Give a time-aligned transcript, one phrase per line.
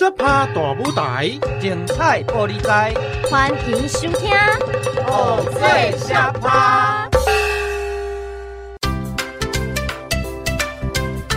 [0.00, 1.28] 沙趴大舞台，
[1.60, 2.94] 精彩玻璃台，
[3.30, 4.30] 欢迎收听
[5.06, 7.06] 偶，最沙趴。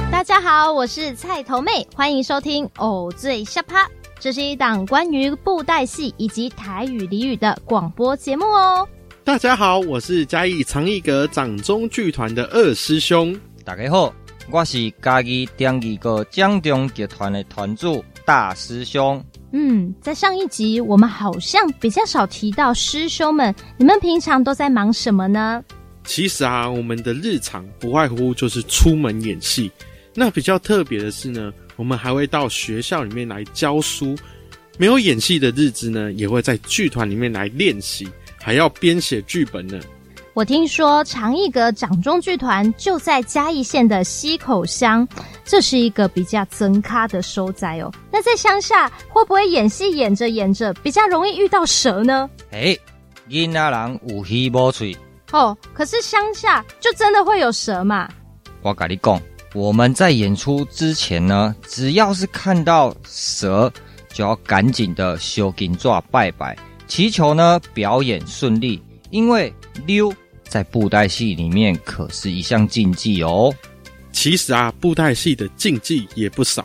[0.10, 3.86] 大家好，我是菜头妹，欢迎收听偶，最沙趴。
[4.18, 8.88] 这是一档关于布袋戏以及台语俚语的广播节目哦。
[9.26, 13.38] 大家好，我是嘉义长艺阁掌中剧团的二师兄。
[13.66, 14.14] 大家好，
[14.50, 19.23] 我是嘉义长艺阁掌中剧团的团主大师兄。
[19.52, 25.63] 嗯，在上一集我们好像比较少提到师兄们，你们平常都在忙什么呢？
[26.05, 29.71] 其实啊，我们的日常不外乎就是出门演戏。
[30.15, 34.15] 那比较特别的是呢，我们还会到学校里面来教书，
[34.77, 38.07] 没有演戏的日子呢，也会在剧团里面来练习，
[38.40, 39.79] 还要编写剧本呢。
[40.35, 45.07] 我听说长义阁掌中剧团就在嘉义县的溪口乡，
[45.45, 47.91] 这是一个比较增咖的所在哦。
[48.11, 52.27] 那在乡下会不会演戏演着演着比较容易遇到蛇呢？
[52.51, 52.75] 哎，
[53.29, 54.98] 囡仔人有耳无喙
[55.31, 58.09] 哦，可是乡下就真的会有蛇嘛？
[58.63, 59.21] 我跟你讲。
[59.53, 63.71] 我们在演出之前呢，只要是看到蛇，
[64.12, 68.81] 就要赶紧的修金纸拜拜，祈求呢表演顺利。
[69.12, 69.53] 因为
[69.86, 70.12] 溜
[70.54, 73.52] 在布袋戏里面可是一项禁忌哦。
[74.12, 76.64] 其实啊，布袋戏的禁忌也不少。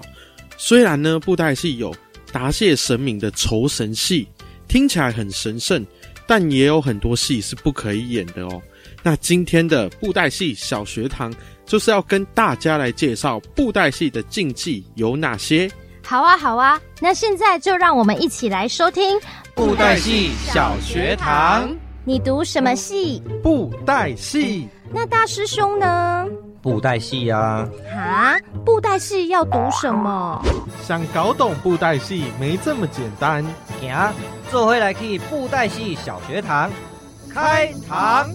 [0.59, 1.95] 虽然呢，布袋戏有
[2.31, 4.29] 答谢神明的酬神戏，
[4.69, 5.87] 听起来很神圣，
[6.27, 8.61] 但也有很多戏是不可以演的哦。
[9.03, 11.35] 那今天的布袋戏小学堂。
[11.69, 15.71] 就是要跟大家来介绍布袋戏的禁忌有哪些。
[16.03, 19.21] 好啊，好啊，那现在就让我们一起来收听
[19.55, 21.88] 布袋戏小学堂。
[22.09, 23.23] 你读什么系？
[23.43, 24.67] 布袋戏。
[24.91, 26.25] 那大师兄呢？
[26.63, 27.69] 布袋戏啊。
[27.95, 30.43] 哈，布袋戏要读什么？
[30.83, 33.45] 想搞懂布袋戏没这么简单。
[33.79, 33.95] 行，
[34.51, 36.71] 坐回来去布袋戏小学堂
[37.31, 38.27] 开堂。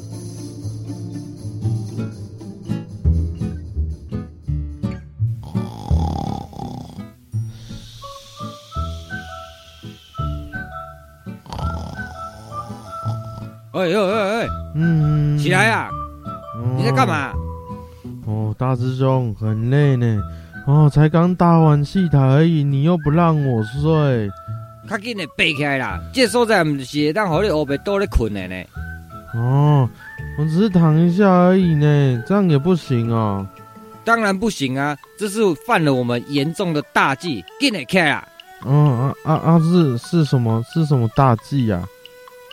[13.73, 15.89] 哎呦哎哎，嗯，起来啊！
[16.55, 17.33] 哦、你在干嘛？
[18.27, 20.21] 哦，大师兄很累呢。
[20.67, 24.29] 哦，才刚搭完戏台而已，你又不让我睡。
[24.87, 25.99] 赶紧的背起来啦！
[26.13, 28.63] 这所在不是让好你后背多咧困的呢。
[29.33, 29.89] 哦，
[30.37, 33.45] 我只是躺一下而已呢，这样也不行哦。
[34.05, 34.95] 当然不行啊！
[35.17, 38.27] 这是犯了我们严重的大忌，紧的起来啦！
[38.65, 39.59] 嗯啊啊啊！
[39.59, 40.63] 是是什么？
[40.71, 41.89] 是什么大忌呀、啊？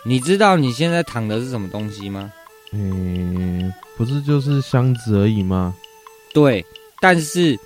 [0.03, 2.31] 你知道你现在躺的是什么东西吗？
[2.73, 5.75] 嗯，不是就是箱子而已吗？
[6.33, 6.65] 对，
[6.99, 7.59] 但是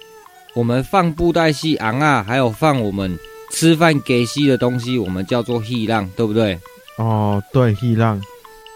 [0.54, 3.18] 我们放布袋戏昂啊，还有放我们
[3.52, 6.60] 吃饭给戏的东西，我们叫做戏浪，对不对？
[6.98, 8.22] 哦，对，戏浪。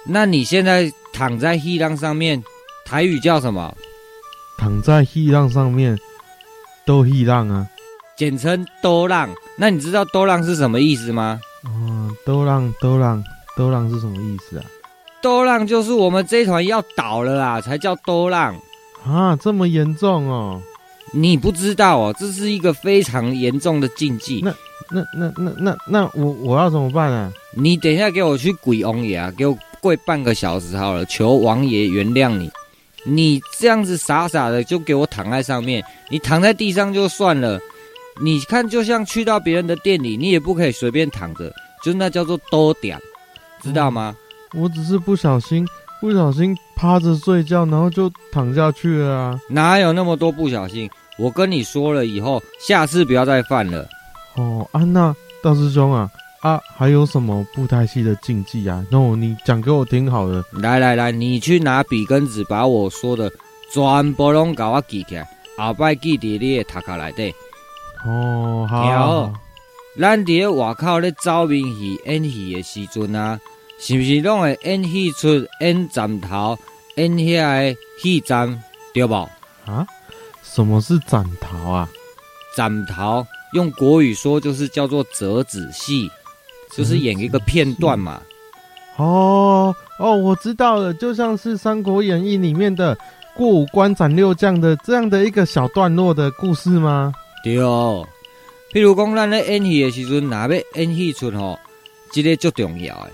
[0.06, 2.42] 那你现在躺在戏浪上面，
[2.86, 3.76] 台语叫什么？
[4.58, 5.98] 躺在戏浪上面，
[6.86, 7.68] 都戏浪啊，
[8.16, 9.30] 简称都浪。
[9.58, 11.40] 那你知道都浪是什么意思吗？
[11.64, 13.24] 哦，都浪，都浪。
[13.60, 14.64] 都浪是什么意思啊？
[15.22, 18.56] 多浪就是我们这一团要倒了啦，才叫多浪
[19.06, 19.36] 啊！
[19.36, 20.62] 这么严重哦？
[21.12, 24.40] 你不知道哦，这是一个非常严重的禁忌。
[24.42, 24.56] 那
[24.90, 27.30] 那那那那那我我要怎么办啊？
[27.54, 32.50] 你等一下给我去鬼王爷啊，给我跪半个小时好了，求王爷原谅你。
[33.04, 37.60] 你这样子傻傻的就给我躺在上面，你躺在地上就算了。
[38.22, 41.54] 你看，就像去到别人的店里，你也不可以随便躺着，
[41.84, 42.98] 就那叫做多点。
[43.62, 44.16] 知道吗？
[44.54, 45.68] 我只是不小心，
[46.02, 49.40] 不小心趴着睡觉，然后就躺下去了啊！
[49.48, 50.90] 哪有那么多不小心？
[51.18, 53.88] 我跟你说了以后，下次不要再犯了。
[54.36, 56.10] 哦，安娜大师兄啊，
[56.42, 58.84] 啊，还有什么布袋戏的禁忌啊？
[58.90, 60.44] 那我你讲给我听好了。
[60.54, 63.30] 来来来，你去拿笔跟纸，把我说的
[63.72, 67.36] 全部拢给我记起来，后摆记在你的头壳内底。
[68.06, 69.32] 哦，好。
[69.98, 73.40] 咱伫外口咧走面戏演戏的时阵啊，
[73.80, 75.28] 是不是拢会演戏出
[75.62, 76.58] 演斩头
[76.96, 78.64] 演遐个戏站
[78.94, 79.14] 对不？
[79.66, 79.86] 啊？
[80.44, 81.90] 什么是斩头啊？
[82.56, 86.10] 斩头用国语说就是叫做折子戏，
[86.72, 88.22] 就是演一个片段嘛。
[88.98, 92.98] 哦哦，我知道了，就像是《三国演义》里面的
[93.36, 97.14] 过五关斩六将的这样的一个小段落的故事吗？
[97.44, 98.08] 对哦。
[98.72, 101.58] 譬如讲，咱咧演戏的时阵，若要演戏出吼，
[102.12, 103.12] 这个最重要的。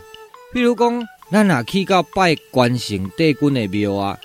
[0.54, 4.18] 譬如讲，咱若去到拜关圣帝君的庙啊，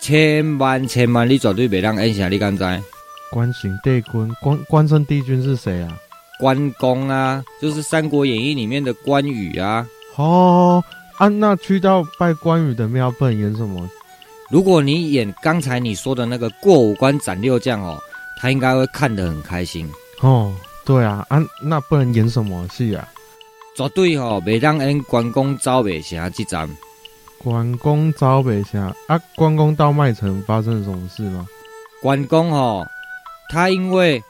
[0.00, 2.64] 千万千万，你绝对别当演啥，你敢知？
[3.30, 5.96] 关圣帝君，关关圣帝君是谁啊？
[6.38, 9.86] 关公啊，就是《三国演义》里面的关羽啊。
[10.16, 10.82] 哦，
[11.18, 13.86] 啊，那去到拜关羽的庙，不能演什么？
[14.50, 18.00] 如果你演刚才你说的那个过五关斩六将哦，
[18.38, 19.86] 他应该会看得很开心。
[20.22, 20.52] 哦，
[20.90, 23.08] 对啊，啊，那不能演什么戏啊？
[23.76, 26.68] 绝对哦，袂当演关公走白城这站。
[27.38, 29.16] 关公走白城啊！
[29.36, 31.46] 关公到麦城发生了什么事吗？
[32.02, 32.84] 关公哦，
[33.50, 34.20] 他因为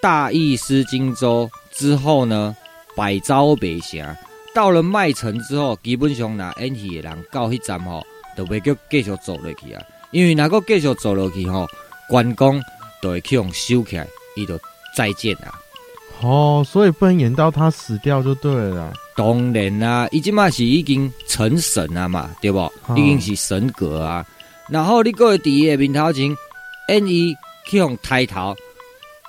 [0.00, 2.56] 大意失荆州之后呢，
[2.96, 4.16] 百走白城，
[4.52, 8.02] 到了麦城之后，基本上拿演戏的人到迄站吼，
[8.36, 9.80] 都袂叫继续走落去啊。
[10.10, 11.64] 因为如果继续走落去吼，
[12.08, 12.60] 关公
[13.00, 14.58] 就会去用收起来，伊就
[14.96, 15.61] 再见啊。
[16.22, 18.92] 哦，所以不能演到他死掉就对了啦。
[19.16, 22.58] 当然啦，伊即马是已经成神了嘛，对不？
[22.60, 24.24] 哦、已经是神格啊。
[24.68, 26.34] 然后你过第一个面头前，
[26.88, 27.34] 演伊
[27.66, 28.54] 去用抬头，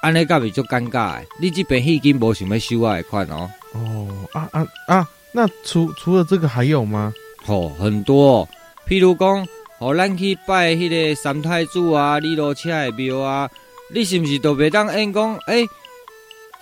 [0.01, 1.19] 安尼甲咪足尴尬。
[1.39, 3.49] 你即边戏已经无想要收啊，款哦。
[3.73, 5.09] 哦啊啊啊！
[5.31, 7.11] 那除除了这个还有吗？
[7.47, 8.49] 哦，很多、哦，
[8.87, 9.47] 譬如讲，
[9.79, 13.49] 哦，咱去拜迄个三太子啊、李罗车的庙啊，
[13.91, 15.35] 你是不是都袂当演讲？
[15.47, 15.69] 诶、欸，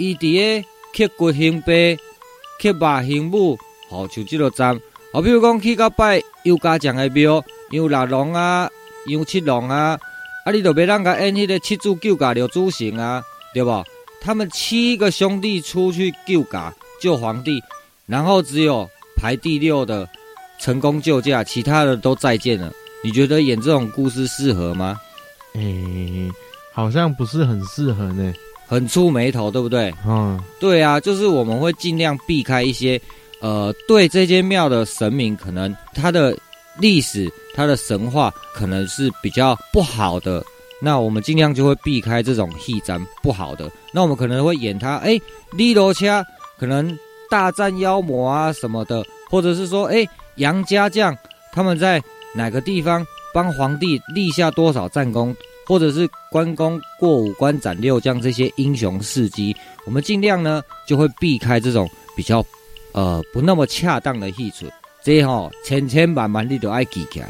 [0.02, 1.98] 伊伫个刻骨兴碑。
[2.60, 3.58] 刻马行母，
[3.90, 4.80] 好像这个站，
[5.12, 8.70] 好比如讲去到拜杨家将的庙，杨六郎啊，
[9.08, 9.98] 杨七郎啊，
[10.46, 13.84] 啊，你都别让他演迄个七祖救驾刘祖成啊，对不？
[14.22, 17.60] 他们七个兄弟出去救驾救皇帝，
[18.06, 18.88] 然后只有
[19.18, 20.08] 排第六的
[20.60, 22.72] 成功救驾，其他的都再见了。
[23.04, 25.00] 你觉得演这种故事适合吗？
[25.56, 26.32] 诶、欸，
[26.72, 28.32] 好像不是很适合呢。
[28.72, 29.94] 很触眉头，对不对？
[30.08, 32.98] 嗯，对啊，就是我们会尽量避开一些，
[33.42, 36.34] 呃，对这间庙的神明，可能他的
[36.80, 40.42] 历史、他的神话可能是比较不好的，
[40.82, 43.70] 那我们尽量就会避开这种戏战不好的。
[43.92, 45.20] 那我们可能会演他，哎，
[45.52, 46.26] 李罗掐
[46.58, 46.98] 可能
[47.30, 51.14] 大战妖魔啊什么的，或者是说，哎，杨家将
[51.52, 52.02] 他们在
[52.34, 55.36] 哪个地方帮皇帝立下多少战功。
[55.66, 59.56] 或者是关公过五关斩六将这些英雄事迹，
[59.86, 62.44] 我们尽量呢就会避开这种比较
[62.94, 64.66] 呃不那么恰当的戏出。
[65.04, 67.28] 这吼、哦千千万万你都爱记起来。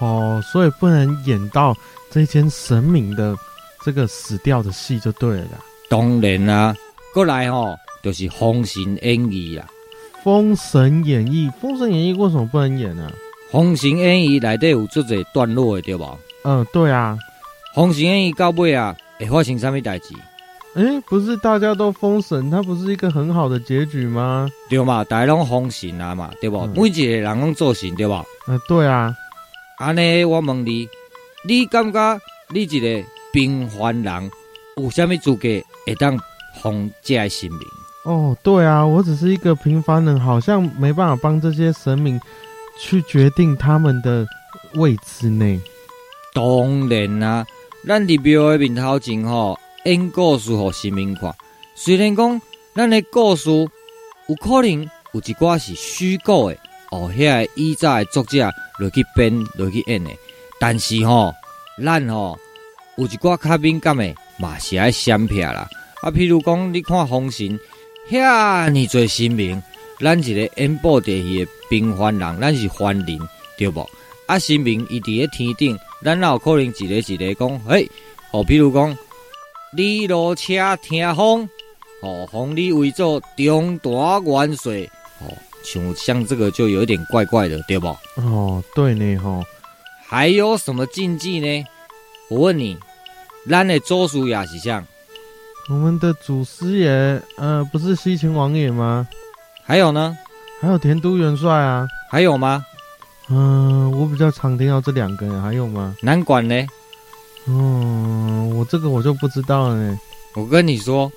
[0.00, 1.76] 哦，所以不能演到
[2.10, 3.36] 这间神明的
[3.84, 5.60] 这个死掉的戏就对了。
[5.88, 6.76] 当然啦、啊，
[7.12, 9.68] 过来哦就是《封神演义》啊，
[10.24, 13.12] 《封神演义》《封神演义》为什么不能演呢、啊？
[13.52, 16.18] 《封神演义》里底有这些段落的对吧？
[16.42, 17.16] 嗯，对啊。
[17.74, 20.14] 封神演义到尾啊，会发生什么代志？
[20.76, 24.48] 哎，不是大家都封神，它不是一个很好的结局吗？
[24.70, 26.58] 对嘛，大家拢封神啊嘛，对不？
[26.58, 28.24] 嗯、每一个人拢做神，对吧？
[28.46, 29.12] 嗯，对啊。
[29.78, 30.88] 安尼，我问你，
[31.48, 34.30] 你感觉你一个平凡人
[34.76, 35.48] 有什么资格
[35.84, 36.16] 会当
[36.60, 37.60] 封这个神明？
[38.04, 42.20] 哦，对啊，我只是一个平凡人，好像没办法帮这些神明
[42.78, 44.24] 去决定他们的
[44.74, 45.60] 位置呢。
[46.32, 47.44] 当然啦。
[47.86, 51.34] 咱伫庙的面头前吼，演故事互神明看。
[51.74, 52.40] 虽然讲
[52.74, 56.56] 咱的故事有可能有一寡是虚构的，
[56.90, 60.10] 哦，遐个以前的作者落去编落去演的，
[60.58, 61.34] 但是吼，
[61.84, 62.38] 咱吼
[62.96, 65.68] 有一寡较敏感的嘛是爱闪避啦。
[66.00, 67.60] 啊，譬如讲你看封神，
[68.10, 69.62] 遐尼侪神明，
[70.00, 73.18] 咱一个演布袋戏的平凡人，咱是凡人，
[73.58, 73.86] 对不？
[74.26, 75.78] 啊，神明伊伫咧天顶。
[76.04, 77.90] 咱哪有可能一个一个讲，嘿，
[78.30, 78.94] 哦，比如讲，
[79.74, 81.48] 你落车听风，
[82.02, 84.82] 哦，封你为做中大元帅，
[85.20, 85.32] 哦，
[85.64, 87.88] 像像这个就有点怪怪的，对不？
[88.16, 89.44] 哦，对呢，吼、哦，
[90.06, 91.64] 还有什么禁忌呢？
[92.28, 92.76] 我问你，
[93.48, 94.86] 咱的祖师爷是像？
[95.70, 99.08] 我们的祖师爷，呃，不是西秦王爷吗？
[99.64, 100.14] 还有呢？
[100.60, 101.88] 还有田都元帅啊？
[102.10, 102.64] 还有吗？
[103.30, 105.96] 嗯，我比较常听到这两个，还有吗？
[106.02, 106.54] 南管呢？
[107.46, 109.98] 嗯，我这个我就不知道了呢。
[110.34, 111.10] 我跟你说，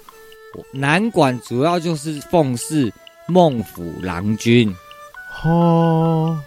[0.71, 2.91] 南管主要就是奉祀
[3.27, 4.73] 孟府郎君。
[5.43, 6.39] 哦，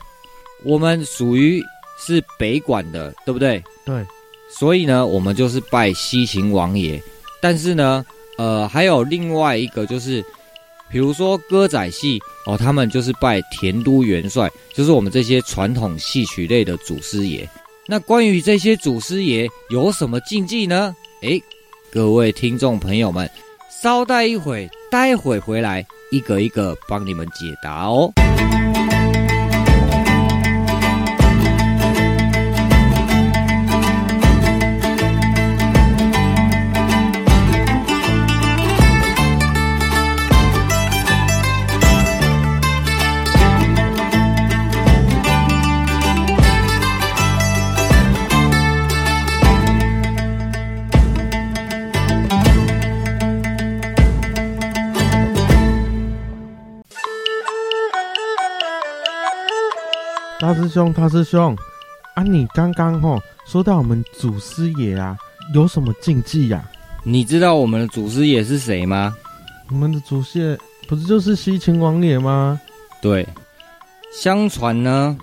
[0.65, 1.63] 我们属于
[1.99, 3.63] 是北管的，对不对？
[3.85, 4.05] 对。
[4.51, 7.03] 所以呢，我们就是拜西秦王爷。
[7.41, 8.05] 但是呢，
[8.39, 10.25] 呃，还有另外一个就是。
[10.91, 17.49] 比如说歌仔戏哦，他们就是拜田都元帅，就是我们这些传统戏曲类的祖师爷。
[17.87, 20.95] 那关于这些祖师爷有什么禁忌呢？
[21.23, 21.43] 诶，
[21.93, 23.31] 各位听众朋友们，
[23.83, 28.13] 稍待一会，待会回来一个一个帮你们解答哦。
[60.51, 61.57] 大师兄，大师兄，
[62.15, 65.17] 啊，你刚刚吼说到我们祖师爷啊，
[65.55, 66.69] 有什么禁忌呀？
[67.05, 69.17] 你知道我们的祖师爷是谁吗？
[69.69, 72.61] 我们的祖师爷不是就是西秦王爷吗？
[73.01, 73.25] 对，
[74.13, 75.17] 相传呢，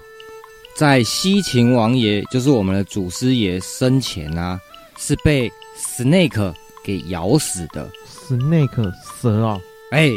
[0.77, 4.57] 在西秦王爷，就是我们的祖师爷生前啊，
[4.97, 6.53] 是被 snake
[6.85, 7.91] 给咬死的。
[8.29, 10.09] snake 蛇哦，哎，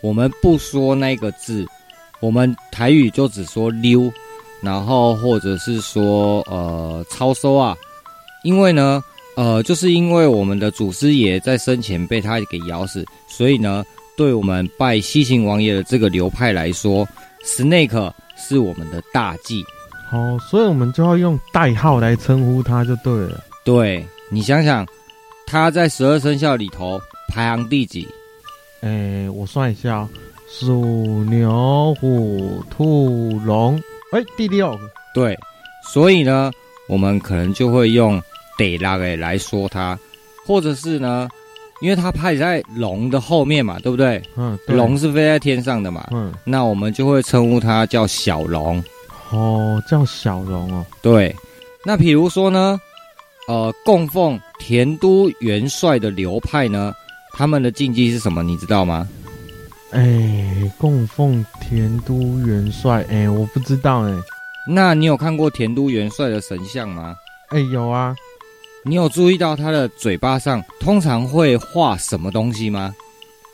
[0.00, 1.64] 我们不说那个字，
[2.18, 4.12] 我们台语就只说溜，
[4.60, 7.76] 然后或者是说呃超收啊，
[8.42, 9.02] 因为呢。
[9.36, 13.84] 呃，就是因为我们的祖师爷在生前被他给咬死，所以呢，
[14.16, 17.06] 对我们拜西秦王爷的这个流派来说
[17.44, 19.64] ，Snake 是我们的大忌。
[20.10, 23.44] 哦，所以我们就要用代号来称呼他就对了。
[23.64, 24.84] 对，你想想，
[25.46, 28.08] 他在十二生肖里头排行第几？
[28.80, 30.08] 哎，我算一下哦，
[30.48, 33.80] 鼠、牛、虎、兔、龙，
[34.12, 34.80] 哎，第六个。
[35.14, 35.38] 对，
[35.82, 36.50] 所以呢，
[36.88, 38.22] 我们可能就会用。
[38.58, 39.96] 得拉给来说他，
[40.44, 41.28] 或者是呢，
[41.80, 44.20] 因为他派在龙的后面嘛，对不对？
[44.34, 46.08] 嗯，龙是飞在天上的嘛。
[46.10, 48.82] 嗯，那我们就会称呼他叫小龙。
[49.30, 50.84] 哦，叫小龙哦。
[51.00, 51.32] 对，
[51.84, 52.80] 那比如说呢，
[53.46, 56.92] 呃，供奉田都元帅的流派呢，
[57.34, 58.42] 他们的禁忌是什么？
[58.42, 59.08] 你知道吗？
[59.90, 64.14] 哎，供奉田都元帅，哎，我不知道哎。
[64.66, 67.16] 那你有看过田都元帅的神像吗？
[67.48, 68.14] 哎，有啊。
[68.84, 72.94] 你有注意到他的嘴巴上通常会画什么东西吗？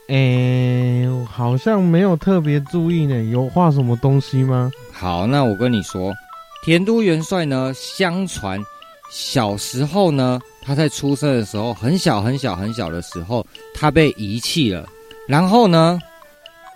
[0.08, 3.22] 哎、欸，好像没有特别注意呢。
[3.30, 4.70] 有画什么东西吗？
[4.92, 6.12] 好，那我跟你说，
[6.64, 8.60] 田都元帅呢，相传
[9.10, 14.86] 小时候呢，他在出生的时候很小很小很小的时候，他被遗弃了，
[15.26, 15.98] 然后呢，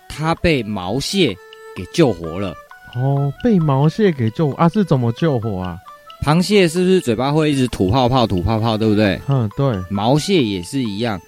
[0.09, 1.33] 他被毛蟹
[1.73, 2.53] 给救活了。
[2.95, 4.67] 哦，被毛蟹给救啊？
[4.67, 5.77] 是怎么救活啊？
[6.25, 9.17] 螃蟹是不是嘴巴会一直吐泡泡、吐泡泡，对不对？
[9.29, 9.73] 嗯，对。
[9.89, 11.21] 毛蟹也是一样，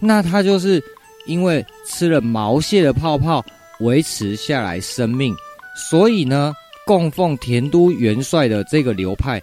[0.00, 0.82] 那它就是
[1.26, 3.44] 因为吃了毛蟹的泡泡
[3.80, 5.34] 维持下来生命，
[5.76, 6.54] 所以呢，
[6.86, 9.38] 供奉田都元帅的这个流派，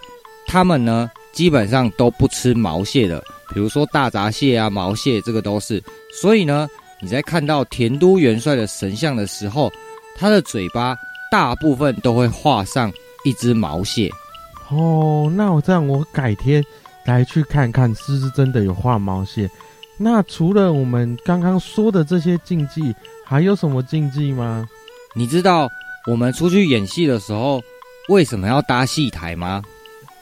[0.48, 3.24] 他们呢基本上都不吃毛蟹的，
[3.54, 5.84] 比如说大闸蟹啊、毛蟹，这个都是。
[6.12, 6.68] 所以呢，
[7.06, 9.72] 你在看到田都元帅的神像的时候，
[10.18, 10.98] 他的嘴巴
[11.30, 12.92] 大部分都会画上
[13.24, 14.10] 一只毛蟹。
[14.72, 16.66] 哦，那我这样，我改天
[17.06, 19.48] 来去看看，是不是真的有画毛蟹？
[20.00, 24.68] 那除了我们刚刚说的这些禁忌，还有什么禁忌吗？
[25.14, 25.70] 你知道
[26.08, 27.62] 我们出去演戏的时候
[28.10, 29.62] 为什么要搭戏台吗？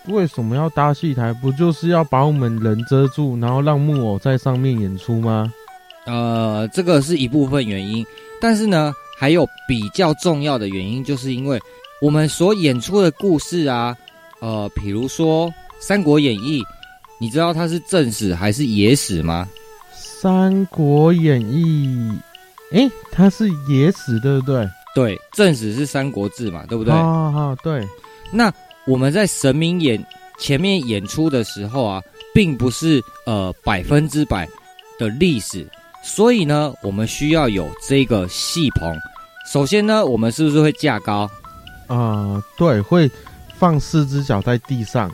[0.08, 1.32] 为什么要搭戏台？
[1.32, 5.50] 不就是要把我们人遮住，然后让木偶在上面演出吗？
[6.06, 8.06] 呃，这个是一部分原因，
[8.42, 11.60] 但是呢，还有比较重要的原因，就是因为
[12.02, 13.96] 我们所演出的故事啊。
[14.40, 15.48] 呃，比如说
[15.80, 16.62] 《三国演义》，
[17.18, 19.48] 你知道它是正史还是野史吗？
[19.96, 22.12] 《三国演义》，
[22.76, 24.68] 诶，它是野史，对不对？
[24.94, 26.94] 对，正史是《三国志》嘛，对不对？
[26.94, 27.88] 啊啊，对。
[28.32, 28.52] 那
[28.86, 30.06] 我们在神明演
[30.38, 34.46] 前面演出的时候啊，并不是呃百分之百
[35.00, 35.66] 的历史，
[36.04, 38.96] 所以呢，我们需要有这个戏棚。
[39.52, 41.22] 首先呢，我们是不是会架高？
[41.88, 43.10] 啊、呃，对，会。
[43.56, 45.10] 放四只脚在地上，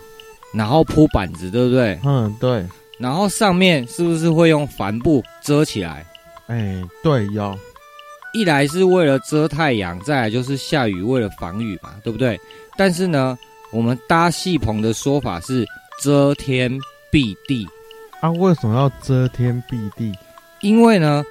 [0.55, 1.99] 然后铺板子，对不对？
[2.03, 2.65] 嗯，对。
[2.97, 6.03] 然后上面是不是会用帆布遮起来？
[6.47, 7.55] 哎，对，要。
[8.33, 12.39] 一来是为了遮太阳，再来就是下雨为了防雨嘛，对不对？
[12.75, 13.37] 但是呢，
[13.71, 15.63] 我们搭戏棚的说法是
[16.01, 16.71] 遮天
[17.11, 17.67] 蔽地。
[18.21, 20.11] 啊，为什么要遮天蔽地？
[20.61, 21.23] 因为呢，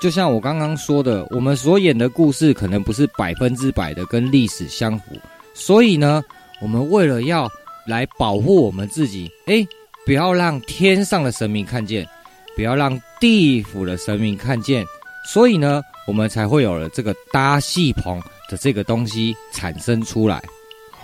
[0.00, 5.16] 就像我刚刚说的，我们所演的故事可能不是百分之百的跟历史相符，
[5.54, 6.22] 所以呢。
[6.58, 7.46] 我们为了要
[7.86, 9.62] 来保护我们自己，哎，
[10.06, 12.08] 不要让天上的神明看见，
[12.56, 14.82] 不要让地府的神明看见，
[15.26, 18.18] 所以呢，我们才会有了这个搭戏棚
[18.48, 20.42] 的这个东西产生出来。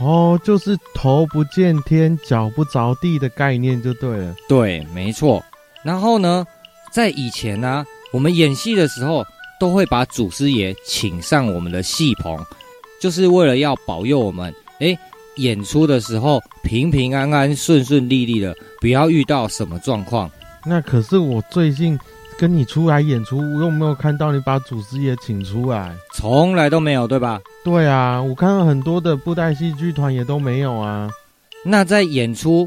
[0.00, 4.35] 哦，就是头不见天，脚不着地的概念就对了。
[4.49, 5.45] 对，没错。
[5.85, 6.47] 然后呢，
[6.93, 9.25] 在以前呢、啊，我们演戏的时候
[9.59, 12.39] 都会把祖师爷请上我们的戏棚，
[13.01, 14.55] 就是为了要保佑我们。
[14.81, 14.97] 哎。
[15.37, 20.31] 演出的时候平平安安、顺顺利利的，不要遇到什么状况。
[20.67, 21.99] 那可是我最近
[22.37, 25.97] 跟你出来演出，我有没有看到你把祖师爷请出来？
[26.13, 27.41] 从来都没有，对吧？
[27.65, 31.11] 对啊，我看到很多的布袋戏剧团也都没有啊。
[31.65, 32.67] 那在演出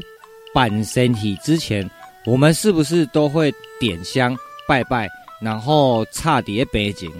[0.52, 1.88] 办身体之前，
[2.26, 4.36] 我们是不是都会点香
[4.68, 5.08] 拜拜，
[5.40, 7.10] 然后插碟背景？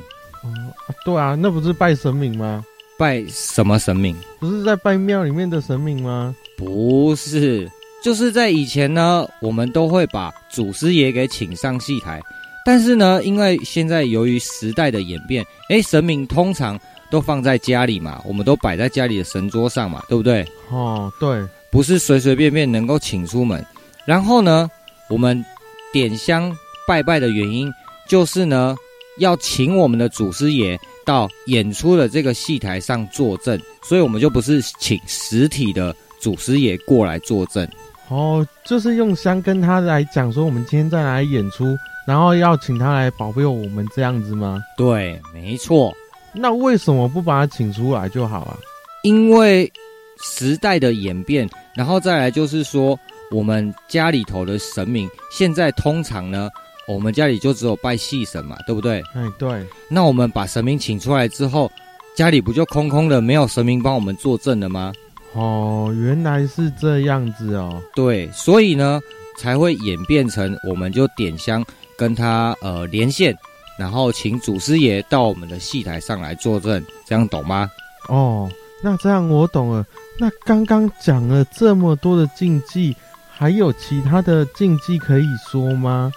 [0.45, 0.71] 嗯，
[1.05, 2.65] 对啊，那不是拜神明吗？
[2.99, 4.17] 拜什么神明？
[4.41, 6.35] 不是在拜庙里面的神明吗？
[6.57, 7.71] 不是，
[8.03, 12.21] 就是在以前呢，我们都会把祖师爷给请上戏台。
[12.65, 16.79] 但是呢，因为现在由于时代的演变，哎，神明通常
[17.11, 20.45] 都放在家里嘛，我们都摆在家里的神桌上嘛，对不对？
[20.71, 23.65] 哦，对，不是随随便便能够请出门。
[24.05, 24.69] 然后呢，
[25.09, 25.45] 我们
[25.93, 27.73] 点香拜拜的原因，
[28.09, 28.77] 就是呢，
[29.19, 30.79] 要请我们的祖师爷。
[31.05, 37.65] 到演出的这个戏台上作证，所以我们就不是请实体的祖师爷过来作证。
[38.09, 41.77] 哦，就是用香跟他来讲说，我们今天在哪里演出，
[42.09, 44.61] 然后要请他来保佑我们这样子吗？
[44.77, 45.95] 对，没错。
[46.33, 48.59] 那为什么不把他请出来就好啊？
[49.05, 49.73] 因为
[50.21, 52.99] 时代的演变，然后再来就是说，
[53.30, 56.49] 我们家里头的神明现在通常呢。
[56.88, 59.02] 我们家里就只有拜戏神嘛，对不对？
[59.12, 59.66] 哎，对。
[59.88, 61.68] 那我们把神明请出来之后，
[62.14, 64.92] 家里不就空空的，没有神明帮我们作证了吗？
[65.33, 67.83] 哦，原来是这样子哦。
[67.92, 69.00] 对，所以呢，
[69.37, 71.64] 才会演变成我们就点香
[71.99, 73.37] 跟他呃连线，
[73.76, 77.68] 然后请祖师爷到我们的戏台上来作证，这样懂吗？
[78.09, 78.49] 哦，
[78.80, 79.85] 那这样我懂了。
[80.21, 82.97] 那刚刚讲了这么多的禁忌，
[83.38, 86.11] 还有其他的禁忌可以说吗？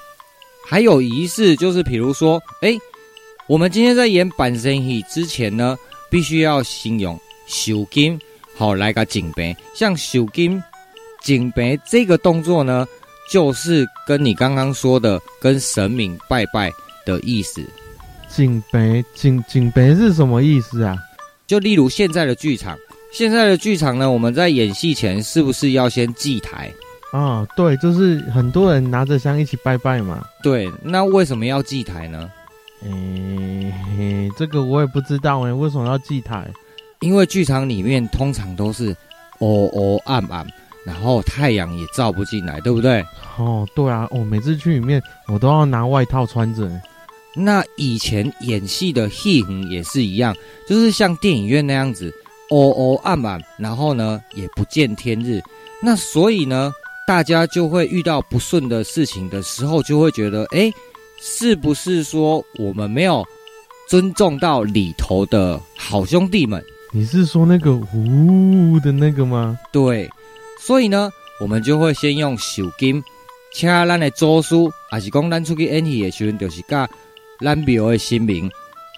[0.66, 2.78] 还有仪式，就是比如说，哎，
[3.46, 5.78] 我们今天在演板神戏之前呢，
[6.10, 8.18] 必须要先用收金，
[8.56, 9.54] 好来个敬杯。
[9.76, 10.64] 像收金、
[11.22, 12.88] 敬杯这个动作呢，
[13.30, 16.72] 就是跟你刚刚说的跟神明拜拜
[17.06, 17.62] 的意思。
[18.30, 20.96] 敬杯、敬敬杯是什么意思啊？
[21.46, 22.78] 就例如现在的剧场，
[23.12, 26.72] 现在的剧场呢，我们在演戏前是不是要先祭台？
[27.12, 30.24] 啊、哦，对，就是很多人拿着香一起拜拜嘛。
[30.44, 32.30] 对，那为什么要祭台呢？
[32.84, 36.48] 诶，这个我也不知道诶，为什么要祭台？
[37.00, 38.96] 因为剧场里面通常都是
[39.40, 40.46] 哦哦暗暗，
[40.86, 43.04] 然后太阳也照不进来，对不对？
[43.38, 46.70] 哦，对啊，我、哦、每次去里面我都要拿外套穿着。
[47.36, 50.36] 那以前演戏的戏也是一样，
[50.68, 52.14] 就是像电影院那样子，
[52.52, 55.42] 哦哦暗暗，然后呢也不见天日，
[55.82, 56.72] 那所以呢。
[57.10, 60.72] 大家就会遇到不顺的事情的时候，就会觉得，哎，
[61.20, 63.26] 是不是说我们没有
[63.88, 66.64] 尊重到里头的好兄弟们？
[66.92, 69.58] 你是说那个呜的那个吗？
[69.72, 70.08] 对，
[70.60, 71.10] 所以呢，
[71.42, 73.04] 我们就会先用手金，
[73.56, 74.54] 请咱的祖师，
[74.92, 76.88] 还是讲咱出去演戏的时候，就是甲
[77.40, 78.48] 咱庙的神明，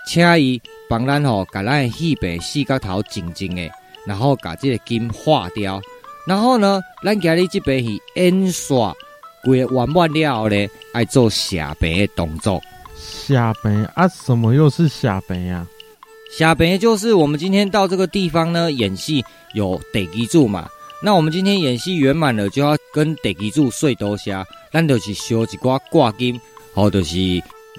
[0.06, 3.71] 请伊帮咱吼，把咱的戏白四角头静静的，
[4.06, 5.82] 然后把这个金化掉。
[6.28, 8.94] 然后呢，咱今日这边是演耍，
[9.44, 12.62] 规个完满了后呢，爱做下边的动作。
[12.96, 15.66] 下边啊，什么又是下边呀？
[16.38, 20.70] 下边就是我们今天到这个地方呢，演戏有地基主嘛。
[21.04, 24.46] 那我们今天演戏圆满了，就要跟地基主睡多些。
[24.72, 26.40] 咱就是烧一挂挂金，
[26.74, 27.18] 或者是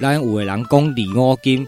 [0.01, 1.67] 咱有的人讲礼五金，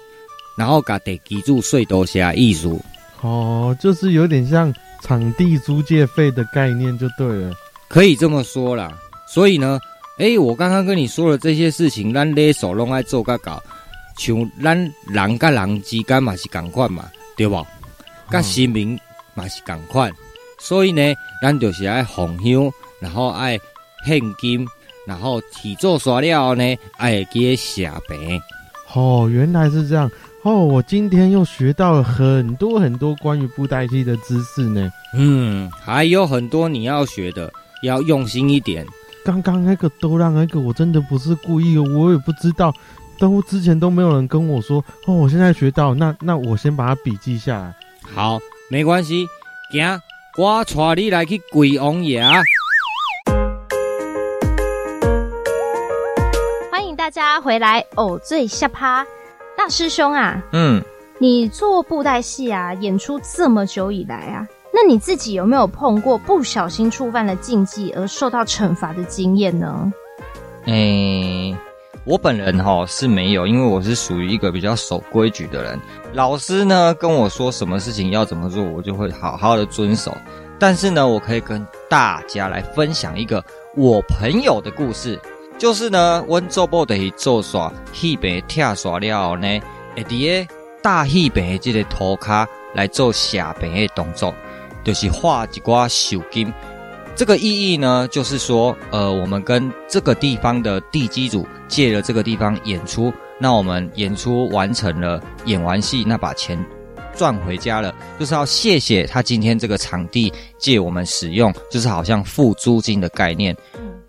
[0.58, 2.76] 然后甲地基主睡多谢意思。
[3.20, 4.74] 哦，就是有点像。
[5.04, 7.54] 场地租借费的概念就对了，
[7.88, 8.90] 可以这么说啦。
[9.28, 9.78] 所以呢，
[10.18, 13.62] 哎，我刚刚跟你说了这些事情，咱勒手拢爱做个搞，
[14.16, 17.64] 像咱人甲人之间嘛是共款嘛，对不？
[18.30, 18.98] 甲市民
[19.34, 20.10] 嘛是共款，
[20.58, 23.58] 所以呢，咱就是爱奉香，然后爱
[24.06, 24.66] 现金，
[25.06, 28.40] 然后体做刷了呢，爱给下边。
[28.94, 30.10] 哦，原来是这样。
[30.44, 34.92] 哦，我今天又学到了很多很多关于布袋戏的知识呢。
[35.14, 37.50] 嗯，还有很多你要学的，
[37.82, 38.86] 要用心一点。
[39.24, 42.70] 刚刚那个都让那个，我真的不是故意的，我也不知道，
[43.18, 44.84] 都之前都没有人跟我说。
[45.06, 47.74] 哦，我现在学到，那那我先把它笔记下来。
[48.14, 49.26] 好，没关系，
[49.72, 49.98] 行，
[50.36, 52.22] 我带你来去鬼王爷。
[56.70, 59.06] 欢迎大家回来，偶醉下趴。
[59.56, 60.82] 大师兄啊，嗯，
[61.18, 69.92] 你做布袋戏啊，演出这么久以来啊，那你自己有没有碰过不小心触犯了禁忌而受到惩罚的经验呢？
[70.66, 71.56] 诶、欸，
[72.04, 75.78] 我本人哈是没有，因为我是属于一个比较守规矩的人。
[76.12, 80.14] 老师呢跟我说什么事情要怎么做，我就会好好的遵守。
[80.58, 83.44] 但是呢，我可以跟大家来分享一个
[83.76, 85.18] 我朋友的故事。
[85.58, 89.60] 就是呢，阮做布的是做煞戏白拆煞了后呢，
[89.96, 94.34] 会伫个大戏白这个涂骹来做下白的动作，
[94.84, 96.52] 就是画一挂手金。
[97.16, 106.58] 这个意义呢，就是说，呃，我们跟这个地方的地基主借了这个地方演出，那我们演出完成了，演完戏，那把钱
[107.14, 113.56] 赚回家了，就是要谢谢他今天这个场地借我们使用，就是好像付租金的概念。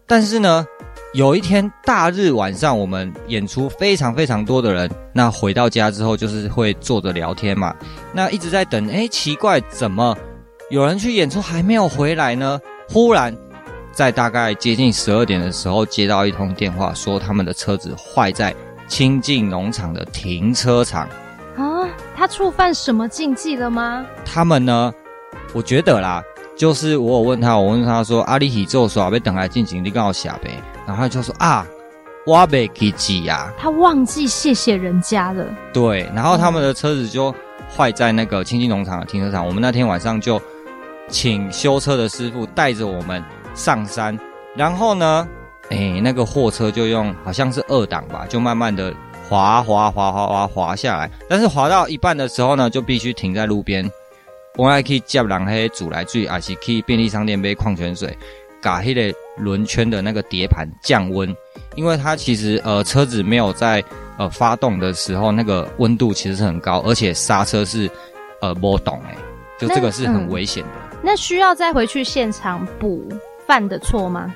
[0.08, 0.65] 但是呢，
[1.15, 7.73] 有一天大日晚上，我们演出非常非常多的人，那回到家之后就是会坐着聊天嘛，
[8.12, 10.13] 那一直在等，哎，奇怪，怎么
[10.69, 12.60] 有人去演出还没有回来呢？
[12.89, 13.34] 忽然。
[13.93, 18.54] 在大概接近十二点的时候，接到一通电话，说他们的车子坏在
[18.89, 21.08] 清境农场的停车场。
[21.56, 24.06] 啊，他触犯什么禁忌了吗？
[24.25, 24.93] 他们呢？
[25.54, 26.21] 我觉得啦，
[26.55, 30.51] 就是我有问他，我问他说：“阿里喜做耍被等来进行，你刚好下呗。”
[30.87, 31.65] 然后他就说：“啊，
[32.25, 35.45] 我被给挤呀。”他忘记谢谢人家了。
[35.73, 37.33] 对，然后他们的车子就
[37.75, 39.45] 坏在那个青青农场的停车场。
[39.45, 40.41] 我们那天晚上就
[41.09, 43.23] 请修车的师傅带着我们。
[43.57, 44.19] 上山，
[44.53, 45.25] 然后呢，
[45.69, 48.93] 哎，那个货车就用好像是二档吧，就慢慢的
[49.29, 51.09] 滑滑滑滑滑滑下来。
[51.29, 53.89] 但是滑到一半的时候呢，就必须停在路边。
[54.57, 58.17] 我还可以接人黑煮来煮，还是去便利商店买矿泉水，
[58.61, 61.35] 把迄个轮圈的那个碟盘降温，
[61.75, 63.83] 因为它其实呃车子没有在
[64.17, 67.89] 呃发动的时候，那个温度其实是很高，而且刹车是
[68.41, 69.15] 呃波动诶，
[69.59, 70.69] 就这个是很危险的。
[70.73, 73.07] 那，嗯，那需要再回去现场补
[73.45, 74.33] 犯的错吗？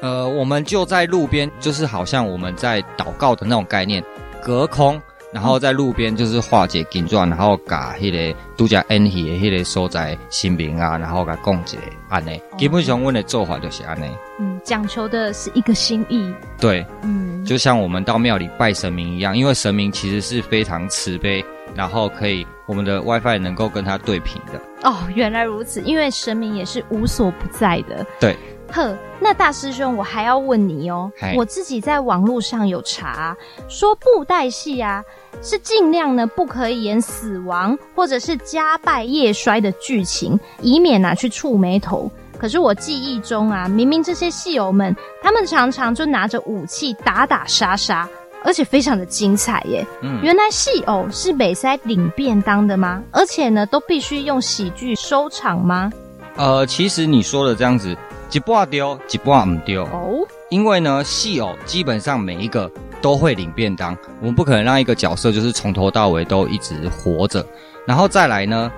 [0.00, 4.04] 呃，我们就在路边，就是好像我们在祷告的那种概念，
[4.42, 5.00] 隔空，
[5.34, 11.76] 然后在路边就是化解紧张，然后把迄个度假恩喜的迄个所在姓名啊，然后给供一下
[12.08, 12.40] 安内。
[12.56, 14.08] 基本上我的做法就是安内。
[14.38, 16.32] 嗯，讲求的是一个心意。
[16.60, 21.44] 对，嗯，就像我们到庙里拜神明一样，因为神明其实是非常慈悲，
[21.74, 24.60] 然后可以我们的 WiFi 能够跟他对频的。
[24.88, 28.06] 哦，原来如此，因为神明也是无所不在的。
[28.20, 28.36] 对，
[28.72, 31.10] 呵，那大师兄，我还要问你哦。
[31.36, 33.36] 我自己在网络上有查，
[33.68, 35.04] 说布袋戏啊，
[35.42, 42.10] 是尽量呢不可以演死亡或者是家败业衰的剧情，以免拿去触眉头。
[42.38, 48.08] 可是我记忆中啊，明明这些戏友们，他们常常就拿着武器打打杀杀。
[48.46, 49.86] 而且非常的精彩耶！
[50.02, 53.02] 嗯，原来戏偶是北塞领便当的吗？
[53.10, 55.90] 而且呢，都必须用喜剧收场吗？
[56.36, 57.96] 呃，其实你说的这样子，
[58.30, 60.26] 一半丢，一半唔丢哦。
[60.50, 67.44] 因为呢，戏偶基本上每一个都会领便当，我们不可能让一个角色就是从头到尾都一直活着。
[67.86, 68.70] 然后再来呢，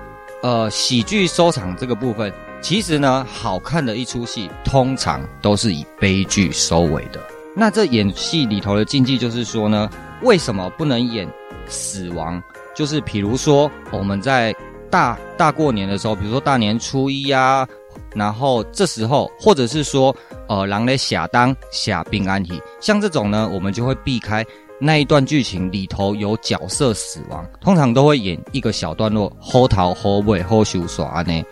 [0.43, 2.31] 呃，喜剧收场这个部分，
[2.61, 7.19] 其实呢，好看的一出戏通常都是以悲剧收尾的。
[7.55, 9.89] 那这演戏里头的禁忌就是说呢，
[10.21, 11.27] 为什么不能演
[11.67, 12.41] 死亡？
[12.75, 14.55] 就是比如说我们在
[14.89, 17.67] 大大过年的时候，比如说大年初一啊，
[18.15, 20.15] 然后这时候，或者是说
[20.47, 24.45] 呃，狼的下当下平安喜，像这种呢，我们就会避开
[24.79, 31.43] 那一段剧情里头有角色死亡，通常都会演一个小段落，后头好尾后修耍呢。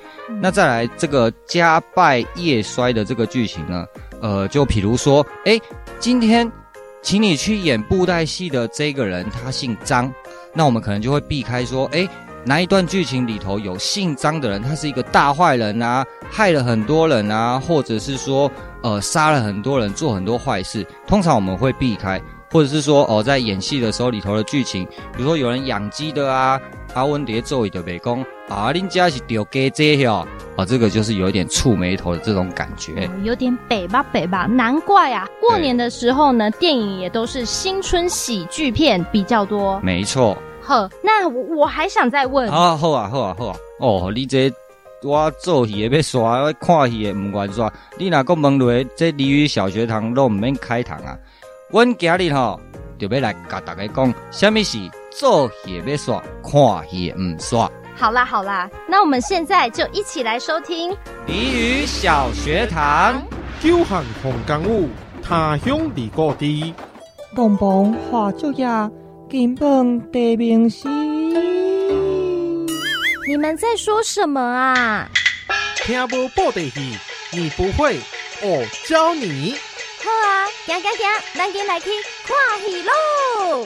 [0.41, 3.85] 那再来这个家败业衰的这个剧情呢，
[4.21, 5.61] 呃，就比如说，诶
[5.99, 6.51] 今天，
[7.01, 10.11] 请你去演布袋戏的这个人，他姓张，
[10.53, 12.07] 那我们可能就会避开说，诶，
[12.45, 18.49] 哪一段剧情里头有姓张的人，他是一个大坏人啊，害了很多人啊，或者是说，
[18.83, 22.21] 呃，杀了很多人，做很多坏事，通常我们会避开。
[22.51, 24.85] 或者是说哦，在演戏的时候里头的剧情，
[25.17, 26.57] 比如说有人养鸡的啊，
[26.93, 40.37] 阿文蝶咒语的北宫啊，恁家是丢给这哟，啊，这个就是有一点触眉头的这种感觉，哦、有点北吧北吧，难怪啊，过年的时候呢，电影也都是新春喜剧片比较多，没错。
[40.65, 44.51] 呵，那我我还想再问，啊好啊好啊好啊，哦，你这
[45.03, 51.15] 我做戏的要刷，我看戏的唔愿刷，你哪个问落这鲤鱼小学堂都唔免开堂啊？
[51.69, 52.59] 阮今日吼
[52.97, 54.79] 就要来甲大家讲，什么是
[55.11, 57.69] 做戏要刷，看戏唔刷。
[57.95, 60.91] 好啦好啦，那我们现在就一起来收听
[61.27, 63.21] 鲤鱼小学堂。
[63.61, 64.89] 久旱逢甘雨，
[65.23, 66.73] 他乡遇故地。
[67.35, 68.67] 东风花烛夜，
[69.29, 70.87] 金榜题名时。
[73.27, 75.09] 你们在说什么啊？
[75.75, 76.97] 听无报地戏，
[77.31, 77.99] 你不会，
[78.41, 79.55] 我教你。
[80.03, 81.89] 好啊，行行行，咱今来去
[82.25, 83.65] 看戏喽！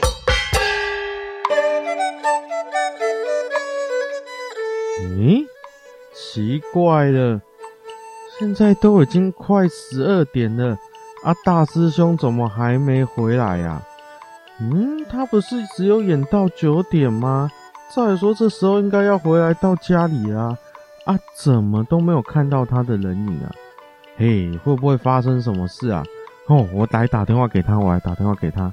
[5.02, 5.46] 嗯，
[6.16, 7.42] 奇怪了，
[8.40, 10.78] 现在都已经快十二点了，
[11.24, 13.72] 啊，大师兄怎么还没回来呀？
[13.72, 13.84] 啊？
[14.62, 17.50] 嗯，他不是只有演到九点吗？
[17.96, 20.58] 照理说这时候应该要回来到家里啦，
[21.06, 23.50] 啊，啊，怎么都没有看到他的人影啊？
[24.18, 26.04] 嘿，会不会发生什么事啊？
[26.48, 28.72] 哦，我来打电话给他，我来打电话给他。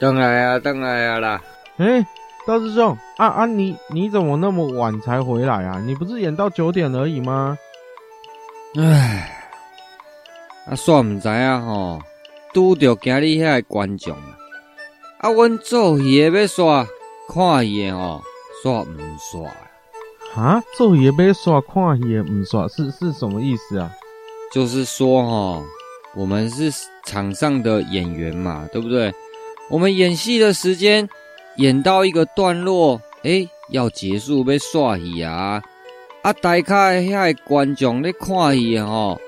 [0.00, 1.42] 等来啊，等来啊啦！
[1.76, 2.04] 哎，
[2.46, 5.80] 大师兄，啊啊你你怎么那么晚才回来啊？
[5.84, 7.56] 你不是演到九点而已吗？
[8.78, 9.30] 唉，
[10.68, 12.00] 啊，算唔知啊吼，
[12.56, 14.38] 拄着今日遐个观众啊，
[15.18, 16.86] 啊，阮做戏的要煞
[17.28, 18.22] 看戏的吼，
[18.64, 19.44] 煞唔煞。
[20.34, 23.92] 啊，做戏要煞看戏的唔煞，是是什么意思啊？
[24.54, 25.62] 就是说哦，
[26.14, 26.72] 我们是
[27.04, 29.12] 场上的演员嘛，对不对？
[29.68, 31.06] 我们演戏的时间
[31.56, 35.62] 演到一个段落，诶，要结束要煞戏啊。
[36.22, 36.32] 啊！
[36.32, 39.20] 台下遐个观众咧看戏哦，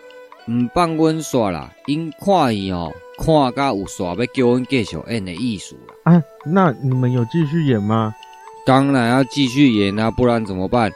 [0.51, 6.14] 唔放阮煞啦，因看戏吼，看甲有煞，要叫阮继续演的意思啦。
[6.14, 8.14] 啊，那你们有继续演吗？
[8.64, 10.90] 当然要继续演啊，不然怎么办？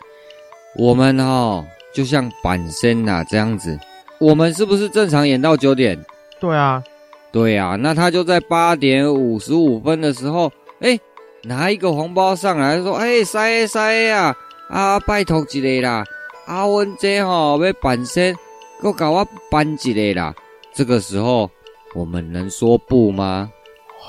[0.78, 3.78] 我们哦就像板身呐这样子，
[4.18, 5.98] 我们是不是正常演到九点？
[6.40, 6.82] 对啊，
[7.30, 10.98] 对啊，那他就在八点五十五分的时候，诶，
[11.42, 14.34] 拿一个红包上来，说：“诶，塞塞啊。”
[14.72, 16.02] 啊，拜托一个啦！
[16.46, 18.34] 啊，阮这吼要办仙，
[18.80, 20.34] 搁甲我搬一个啦。
[20.72, 21.50] 这个时候，
[21.94, 23.50] 我们能说不吗？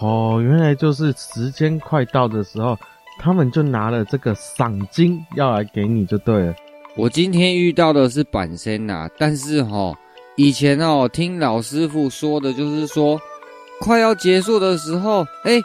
[0.02, 2.78] 哦，原来就是时间快到的时候，
[3.20, 6.56] 他们就拿了这个赏金要来给你就对了。
[6.96, 9.96] 我今天遇到的是板仙呐，但是吼，
[10.36, 13.20] 以前哦听老师傅说的，就是说
[13.80, 15.62] 快要结束的时候，哎，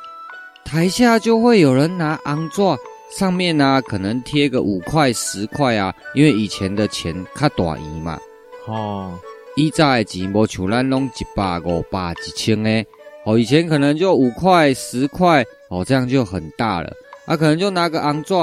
[0.65, 2.63] 台下就会有人拿红纸。
[3.11, 8.19] 上面呢、啊，可能贴个五块、十块啊，因为以前的钱卡短银嘛。
[8.67, 9.19] 哦，
[9.59, 12.87] 以前的钱无像咱拢一百、五百、一千诶。
[13.25, 16.93] 哦，以前可能就五块、十块，哦，这样就很大了。
[17.27, 18.35] 啊，可能就拿个红纸，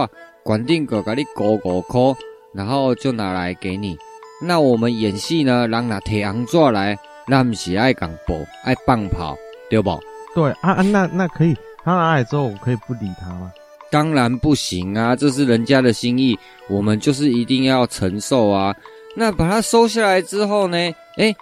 [0.43, 2.01] 管定个给你勾五块，
[2.53, 3.97] 然后就拿来给你。
[4.41, 6.99] 那我们演戏呢，人拿贴红纸来，
[7.29, 9.37] 那不是爱讲宝，爱放炮，
[9.69, 9.97] 对不？
[10.35, 13.53] 对啊啊，那那可以，他拿来之后，我可以不理他吗？
[13.89, 15.15] 当然不行啊！
[15.15, 18.75] 这是人家的心意，我们就是一定要承受啊。
[19.15, 20.77] 那把它收下来之后呢？
[21.17, 21.33] 哎，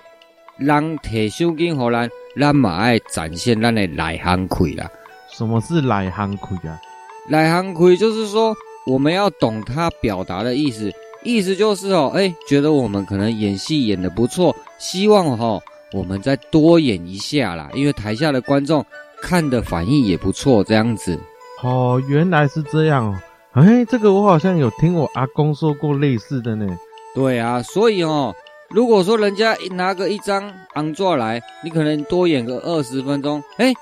[0.57, 4.89] 让铁修金荷兰，让马爱展现咱的内行亏啦。
[5.31, 6.79] 什么是内行亏啊？
[7.27, 8.55] 内行亏就是说，
[8.85, 15.59] 我们要懂他表达的意思，意思就是哦，哎，觉得我们可能演戏演的不错，希望哦，
[15.91, 18.85] 我们再多演一下啦，因为台下的观众
[19.21, 21.19] 看的反应也不错，这样子。
[21.63, 23.17] 哦，原来是这样哦！
[23.53, 26.67] 哎，这个我好像有听我阿公说过类似的呢。
[27.13, 28.35] 对啊，所以哦，
[28.69, 33.73] 如果说人家拿个一张昂座来，你可能多演个二十分钟，哎，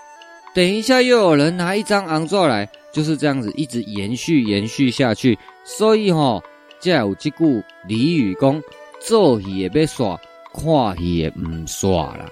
[0.53, 5.37] 等一下又有人拿一张昂座来，就是这样子一直延续延续下去。
[5.63, 6.43] 所以哦，
[6.79, 8.61] 才有这句俚语讲：
[8.99, 10.19] 做戏也别耍，
[10.53, 12.25] 看戏也唔耍啦。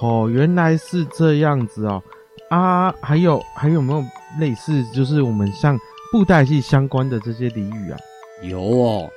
[0.00, 2.02] 哦，原来是这样子哦。
[2.50, 4.04] 啊，还有还有没有？
[4.40, 5.78] 类似就是我们像
[6.10, 7.98] 布袋戏相关的这些俚语啊，
[8.42, 9.10] 有哦，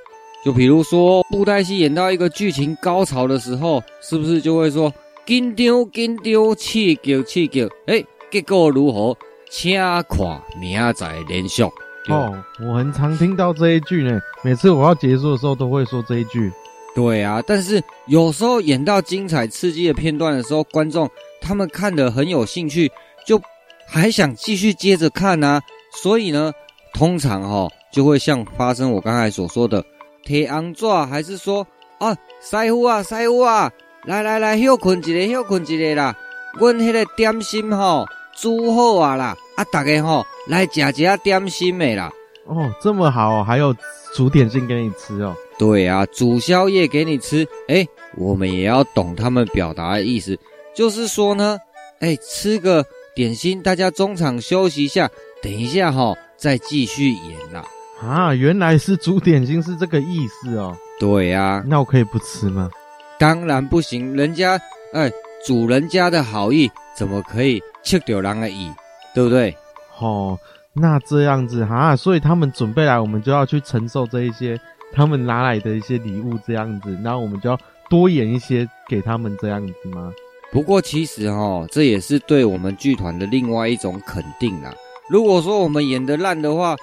[0.44, 4.92] 就比如说布袋戏演到一个剧情高潮的时候，是不是就会说
[5.24, 9.16] 紧张紧张，刺激刺激，哎，结果如何？
[9.50, 11.62] 请看明仔连续。
[12.08, 16.52] 哦，我很常听到这一句呢，每次我要结束的时候都会说这一句。
[16.94, 21.08] 对啊，但是有时候演到精彩刺激的片段的时候，观众
[21.40, 22.90] 他们看得很有兴趣，
[23.26, 23.40] 就。
[23.88, 25.62] 还想继续接着看啊，
[26.02, 26.52] 所以呢，
[26.92, 29.84] 通常哈、哦、就会像发生我刚才所说的
[30.26, 31.66] 贴红纸，还是说
[31.98, 32.12] 啊，
[32.42, 33.70] 师傅啊，师傅啊，
[34.04, 36.16] 来来来，休困一下，休困一下啦，
[36.54, 42.10] 阮迄个点心吼、哦、煮好啊啦，啊大家吼、哦、来吃吃点心的啦。
[42.44, 43.74] 哦，这么好，还有
[44.14, 45.34] 煮点心给你吃哦。
[45.58, 47.86] 对啊，煮宵夜给你吃，哎，
[48.16, 50.38] 我们也要懂他们表达的意思，
[50.74, 51.58] 就是说呢，
[52.00, 52.84] 哎，吃个。
[53.16, 55.10] 点心，大家中场休息一下，
[55.40, 57.66] 等一下哈、哦，再继续演啦。
[58.00, 60.76] 啊，原来是煮点心是这个意思哦。
[60.98, 62.70] 对呀、啊，那我可以不吃吗？
[63.18, 64.60] 当然不行，人家
[64.92, 65.10] 哎，
[65.46, 68.70] 主人家的好意怎么可以吃掉人的意，
[69.14, 69.56] 对不对？
[69.98, 70.38] 哦，
[70.74, 74.60] 那这样子哈、啊，所以他们准备来，我们就要去承受这一些
[74.92, 80.12] 他们拿来的一些礼物，这样子，然后我们就要多演一些给他们，这样子吗？
[80.52, 84.74] 不过其实哈，这也是对我们剧团的另外一种肯定啦。
[85.08, 86.76] 如果说我们演的烂的话，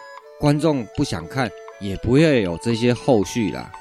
[0.44, 3.72] 观众不想看，也不会有这些后续啦。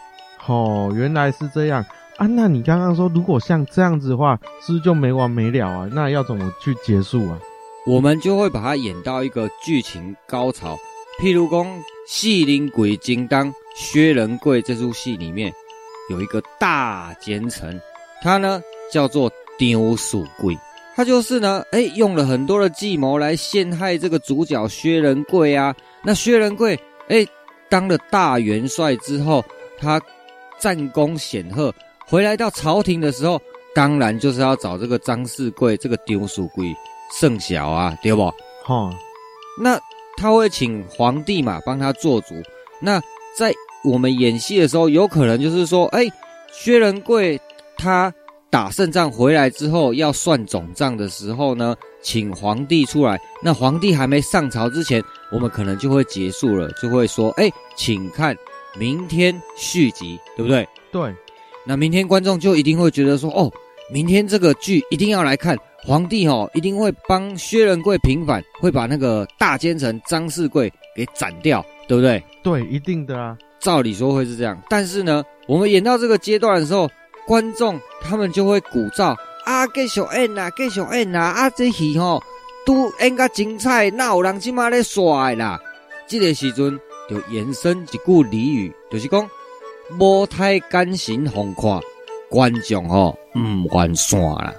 [0.47, 1.85] 哦，原来是这样
[2.19, 2.27] 啊！
[2.29, 5.89] 那你刚刚说，如果像这样子的话，是不是就没完没了啊？
[5.91, 7.37] 那要怎么去结束啊？
[7.85, 10.79] 我们就会把它演到一个剧情高潮。
[11.21, 11.65] 譬如说
[12.07, 15.53] 《戏灵鬼金当薛仁贵》这出戏里面，
[16.11, 17.81] 有一个大奸臣，
[18.23, 19.29] 他呢叫做。
[19.59, 20.57] 丢鼠贵，
[20.97, 25.75] 他他就是呢，哎，用了很多的计谋来陷害这个主角薛仁贵啊。
[26.05, 27.27] 那薛仁贵，哎，
[27.69, 29.45] 当了大元帅之后，
[29.79, 30.01] 他
[30.59, 31.75] 战功显赫，
[32.07, 33.41] 回来到朝廷的时候，
[33.75, 36.75] 当然就是要找这个张世贵这个丢鼠鬼
[37.19, 38.33] 圣小啊，对不？
[38.65, 38.91] 哈，
[39.61, 39.79] 那
[40.17, 42.35] 他会请皇帝嘛帮他做主。
[42.81, 43.01] 那
[43.37, 43.53] 在
[43.85, 46.07] 我们演戏的时候，有可能就是说，哎，
[46.53, 47.41] 薛仁贵
[47.77, 48.13] 他
[48.53, 53.19] 打胜仗回来之后要算总账的时候呢，请皇帝出来。
[53.43, 58.37] 那皇帝还没上朝之前，我们可能就会结束了，就会说，哎，请看
[58.79, 60.69] 明天续集，对不对？
[60.93, 61.15] 对。
[61.65, 63.51] 那明天观众就一定会觉得说，哦，
[63.91, 65.57] 明天这个剧一定要来看。
[65.85, 72.23] 皇帝哦，一定会帮薛仁贵平反，会把那个大奸臣张世贵给斩掉，对不对？
[72.43, 73.35] 对，一定的啊。
[73.59, 76.89] 照理说会是这样，但是呢，我们演到这个阶段的时候，
[77.27, 82.23] 观众他们就会鼓噪啊，继续演啊，继续演啊，啊，这戏吼
[82.65, 85.61] 都演个精彩，哪有人今嘛咧耍啦？
[86.07, 89.29] 这个时阵就延伸一句俚语，就是讲
[89.99, 91.81] 无太甘心放看，
[92.29, 94.55] 观众吼唔愿耍啦。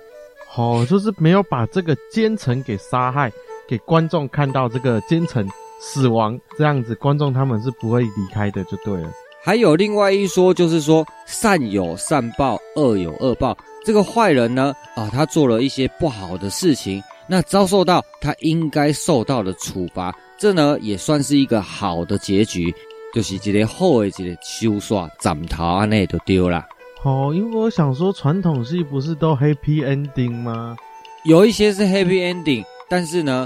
[0.55, 3.31] 哦，就是没有把这个奸臣给杀害，
[3.67, 5.47] 给观众看到这个奸臣
[5.79, 9.09] 死亡，这样子观众他们是不会离开的，就对了。
[9.45, 13.57] 还有另外一说，就是说善有善报，恶有恶报。
[13.83, 22.73] 这个坏人呢，啊，他做了一些不好的事情，那遭受到他应该受到的处罚，这呢也算是一个好的结局，
[23.13, 26.65] 就是一个好的一个修刷，斩头安内就丢了。
[27.03, 30.77] 哦，因为我想说，传统戏不是都 happy ending 吗？
[31.25, 33.45] 有一些是 happy ending，但是呢，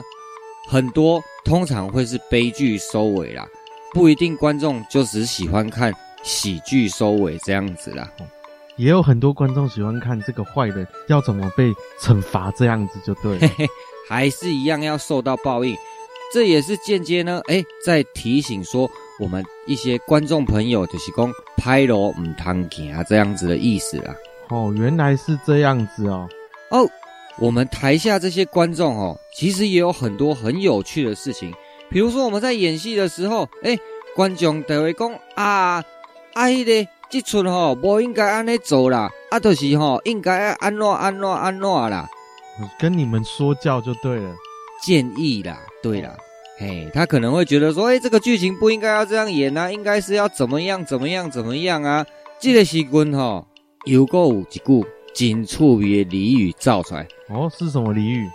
[0.70, 3.48] 很多通常会是悲剧收尾啦，
[3.98, 8.08] 不一定观众就只喜欢看喜剧收尾这样子啦。
[8.76, 13.50] 也有很多观众喜欢看这个坏人要怎么被惩罚这样子就对了，
[14.08, 15.76] 还是一样要受到报应。
[16.32, 18.90] 这也是间接呢，哎，在提醒说。
[19.20, 24.16] 我们一些观众朋友就是讲歹路唔通行啊，这样子的意思啦。
[24.50, 26.30] 哦，原来是这样子哦。
[26.70, 26.88] 哦，
[27.40, 31.52] 我们台下这些观众哦，其实也有很多很有趣的事情。
[31.90, 33.78] 比如说我们在演戏的时候，哎，
[34.16, 35.84] 观众就会讲啊，
[36.34, 42.10] 啊，迄个这出吼不应该安尼做啦，啊，就是吼应该要安怎安怎安怎啦。
[42.80, 44.36] 跟你们说教就对了，
[44.84, 46.16] 建议啦，对啦。
[46.60, 52.04] 嘿，他可能会觉得说，哎，这个剧情不应该要这样演啊，应该是要怎么样怎么样怎么样啊？
[52.40, 53.48] 这个时阵吼，
[53.86, 57.08] 又够有一句真趣味的俚语造出来。
[57.30, 58.28] 哦，是什么俚语？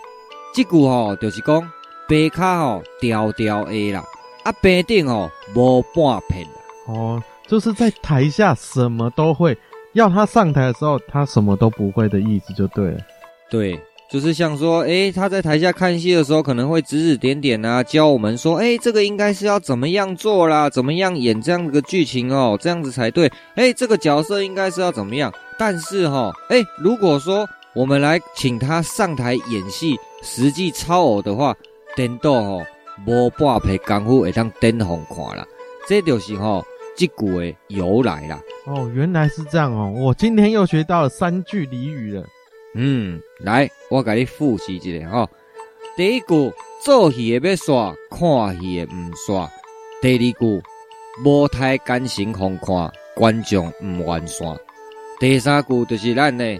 [0.55, 1.69] 这句吼就是讲，
[2.07, 4.03] 白卡吼吊吊 A 啦，
[4.43, 6.49] 啊，白顶吼无半片啦。
[6.87, 9.57] 哦，就是在台下什么都会，
[9.93, 12.97] 要他上台的时候，他什么都不会的意思就对了。
[13.49, 13.79] 对。
[14.11, 23.31] 就是像说，诶，他在台下看戏的时候，可能会指指点点啊，教我们说，诶，这个应该是要怎么样做啦，怎么样演这样的剧情哦，这样子才对。
[23.55, 25.33] 诶，这个角色应该是要怎么样？
[25.57, 31.55] 但是哈，诶，如果说我们来请他上台演戏，实际操偶的话，
[31.95, 32.61] 颠倒吼，
[33.05, 35.45] 无半皮功夫会当颠红看啦。
[35.87, 38.39] 这就是吼，即句的由来啦。
[38.65, 42.25] 哦，原来是这样哦，我今天又学到了三句俚语了。
[42.75, 45.29] 嗯，来，我给你复习一下哈。
[45.95, 46.51] 第一句，
[46.81, 49.47] 做戏的要煞，看戏的毋煞。
[50.01, 50.63] 第二句，
[51.23, 54.57] 无太奸臣好看，观众毋愿煞。
[55.19, 56.57] 第三句就是咱的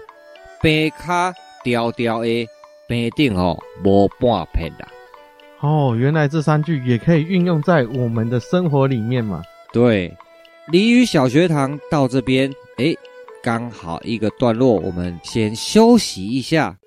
[0.62, 2.48] 白卡调调的
[2.88, 4.88] 白顶吼，无半片啦。
[5.64, 9.42] 哦，原来这三句也可以运用在我们的生活里面嘛。
[9.72, 10.14] 对，
[10.68, 12.96] 鲤鱼小学堂到这边，诶。
[13.42, 16.78] 刚好一个段落，我们先休息一下。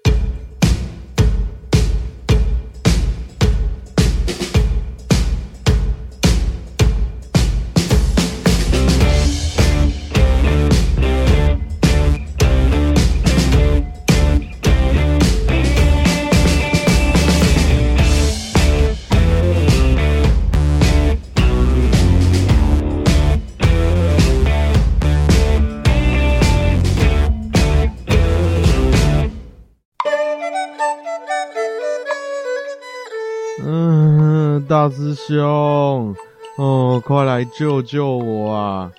[34.68, 36.14] 大师兄，
[36.58, 38.90] 哦，快来救救我啊！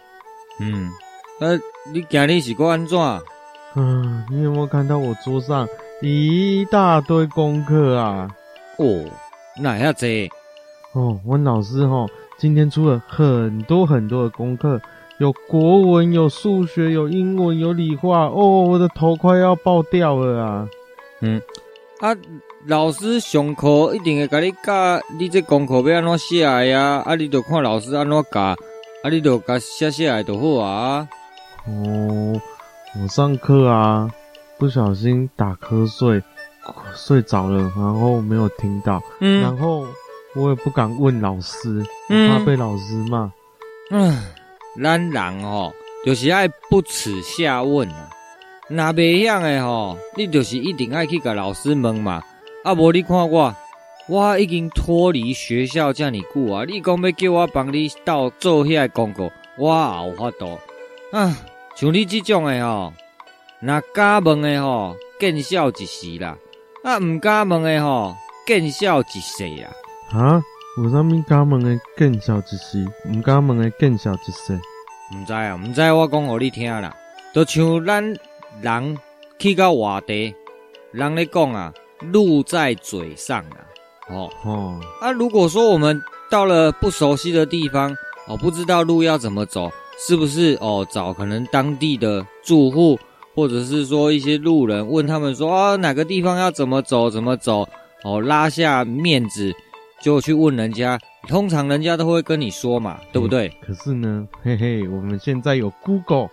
[0.62, 0.90] 嗯，
[1.42, 1.58] 呃，
[1.94, 2.98] 你今日是过安怎？
[3.76, 5.68] 嗯，你有没有看到我桌上
[6.02, 8.30] 一大堆功课啊？
[8.78, 9.04] 哦，
[9.62, 10.08] 哪样子？
[10.94, 12.06] 哦，我老师哈，
[12.38, 14.80] 今天出了很多很多的功课，
[15.20, 18.28] 有国文，有数学，有英文，有理化。
[18.28, 20.68] 哦，我的头快要爆掉了啊！
[21.22, 21.42] 嗯，
[22.00, 22.16] 啊，
[22.66, 27.04] 老师上课一定会甲你教，你这功课要安怎写呀？
[27.06, 28.56] 啊，你就看老师安怎教，啊，
[29.10, 31.08] 你就甲写写来就好啊。
[31.66, 32.40] 哦，
[33.02, 34.10] 我上课啊，
[34.58, 36.22] 不小心打瞌睡，
[36.96, 39.86] 睡着了，然后没有听到，嗯，然后
[40.36, 43.32] 我也不敢问老师，嗯怕被老师骂。
[43.90, 44.24] 嗯，
[44.84, 45.74] 咱人哦，
[46.06, 48.10] 就是爱不耻下问啊。
[48.70, 52.22] 若袂晓诶吼，你就是一定爱去甲老师问嘛。
[52.64, 53.56] 啊，无你看我，
[54.08, 56.66] 我已经脱离学校遮尔久啊。
[56.68, 60.60] 你讲要叫我帮你斗做遐个功课，我也有法度
[61.12, 61.38] 啊。
[61.76, 62.92] 像你即种诶吼，
[63.62, 66.38] 若敢问诶吼，见笑一时啦。
[66.84, 68.16] 啊，毋敢问诶吼，
[68.46, 69.70] 见笑一世啦。
[70.12, 70.42] 啊，
[70.84, 74.60] 有啥物敢问诶见笑一时，毋敢问诶见笑一世？
[75.16, 76.94] 毋知啊，毋知我讲互你听啦。
[77.34, 78.18] 就像咱
[78.62, 78.98] 人
[79.40, 80.34] 去到外地，
[80.92, 81.74] 人咧讲啊，
[82.12, 83.58] 路在嘴上啊。
[84.10, 87.96] 哦哦，啊，如果说我们到了不熟悉的地方，
[88.28, 90.88] 哦，不知道路要怎么走，是不是哦？
[90.90, 92.98] 找可能当地的住户，
[93.36, 97.68] 或者是说一些路人，问他们说啊，哪个地方要怎么走，怎么走？
[98.04, 99.54] 哦，拉下面子
[100.02, 100.98] 就去问人家，
[101.28, 103.52] 通常人家都会跟你说嘛，对不对？
[103.62, 106.30] 可是呢，嘿嘿，我们现在有 Google。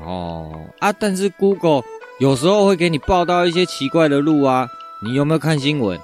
[0.00, 1.82] 哦啊，但是 Google
[2.18, 4.68] 有时候会给你报道一些奇怪的路啊。
[5.02, 5.98] 你有没有看新闻？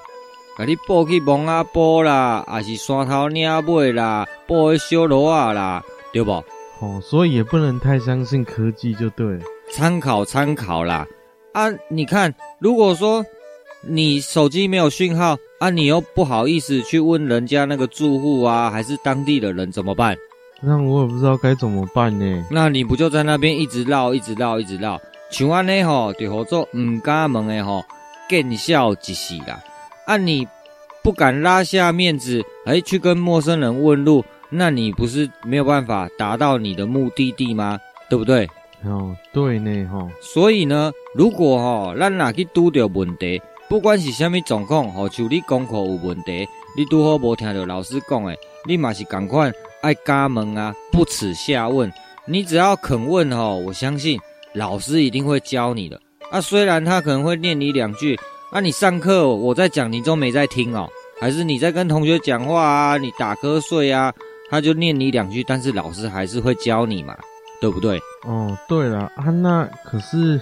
[0.55, 6.31] 给你报去蒙阿波啦，还是山头岭尾啦，报去小罗啊啦，对不？
[6.79, 9.39] 哦，所以也不能太相信科技，就对。
[9.71, 11.07] 参考参考啦。
[11.53, 13.25] 啊，你看，如果说
[13.81, 20.15] 你手机没有讯号啊，你又不好意思去问人家那个住户啊，还是当地的人怎么办？
[20.65, 22.45] 那我也不知道该怎么办呢。
[22.49, 24.99] 那你不就在那边一直绕，一直绕，一直绕，
[25.29, 27.83] 像安尼吼，就好做唔敢问的吼，
[28.29, 29.61] 见笑一死啦。
[30.05, 30.47] 啊，你
[31.03, 37.77] 不敢拉下面子，哎，去跟陌生人问路，那你不是没有办法达到你的目的地吗？
[38.09, 38.47] 对不对？
[38.85, 40.09] 哦，对呢，吼。
[40.21, 46.47] 所以呢，如果吼，咱若去拄着问题，不管是虾米状况，吼，就你功课有问题，
[46.77, 48.33] 你拄好无听到老师讲的，
[48.65, 49.51] 你嘛是赶快。
[49.83, 51.91] 爱嘎门啊，不耻下问。
[52.25, 54.17] 你只要肯问哦，我相信
[54.53, 55.99] 老师一定会教你的。
[56.31, 58.17] 啊，虽然他可能会念你两句，
[58.49, 60.87] 啊，你上课我在讲，你都没在听哦，
[61.19, 64.11] 还是你在跟同学讲话啊，你打瞌睡啊，
[64.49, 67.17] 他就念你两句，但是老师还是会教你嘛，
[67.59, 67.99] 对不对？
[68.25, 70.39] 哦，对了啊，那可是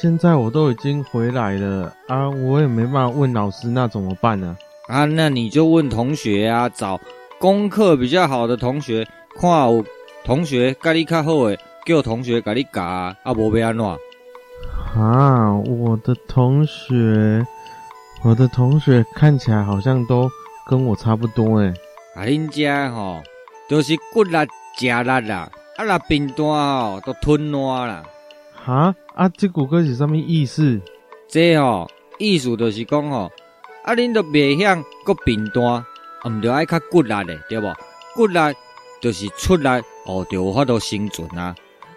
[0.00, 4.56] 现在我都已经回来了啊，我也没办法问老师，那怎么办呢？
[4.86, 7.00] 啊，那你就问同学啊，找。
[7.38, 9.06] 功课比较好的同学，
[9.38, 9.84] 看有
[10.24, 13.86] 同学甲你较好诶，叫同学甲你教啊，啊无要安怎？
[14.98, 17.46] 啊，我的同学，
[18.24, 20.30] 我的同学看起来好像都
[20.66, 21.74] 跟我差不多诶。
[22.14, 23.22] 啊，恁家吼，
[23.68, 24.32] 都、就是骨力
[24.78, 28.02] 食力啦，啊若贫惰吼，都吞烂啦。
[28.54, 30.80] 哈啊，这句歌是啥物意思？
[31.28, 33.30] 这吼意思就是讲吼，
[33.84, 35.84] 啊恁都袂晓搁贫惰。
[36.28, 37.72] 毋着爱较骨力的，对不？
[38.14, 38.38] 骨力
[39.00, 39.68] 就是出力
[40.06, 41.54] 哦，就有法度生存啊！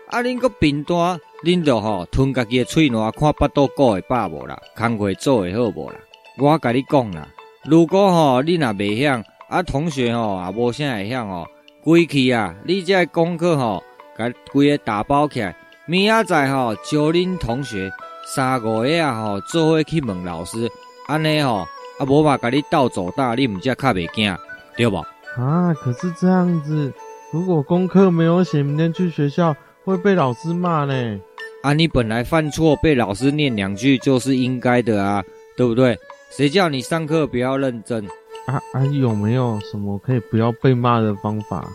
[0.07, 5.95] 啊，恁个贫惰，恁着吼吞家己诶喙瘘，看巴肚顾会饱无啦，工课做会好无啦？
[6.37, 7.27] 我甲你讲啦，
[7.65, 11.47] 如果吼你若袂晓，啊同学吼也无啥会晓吼，
[11.83, 12.53] 规气啊！
[12.65, 13.83] 你这个功课吼，
[14.17, 15.55] 甲规个打包起来，
[15.85, 17.91] 明仔载吼招恁同学
[18.25, 20.69] 三五个啊吼，做伙去问老师，
[21.07, 21.65] 安尼吼。
[21.99, 24.35] 啊，无嘛，甲你倒走大，你毋则较袂惊，
[24.75, 24.97] 对不？
[25.37, 26.91] 啊，可是这样子，
[27.31, 31.19] 如果功课没有写，明天去学校会被老师骂呢。
[31.61, 35.23] 啊，你本来犯错被老师念两句就是应该的啊，
[35.57, 35.97] 对不对？
[36.31, 38.03] 谁叫你上课不要认真？
[38.47, 41.67] 啊啊，有没有什么可以不要被骂的方法？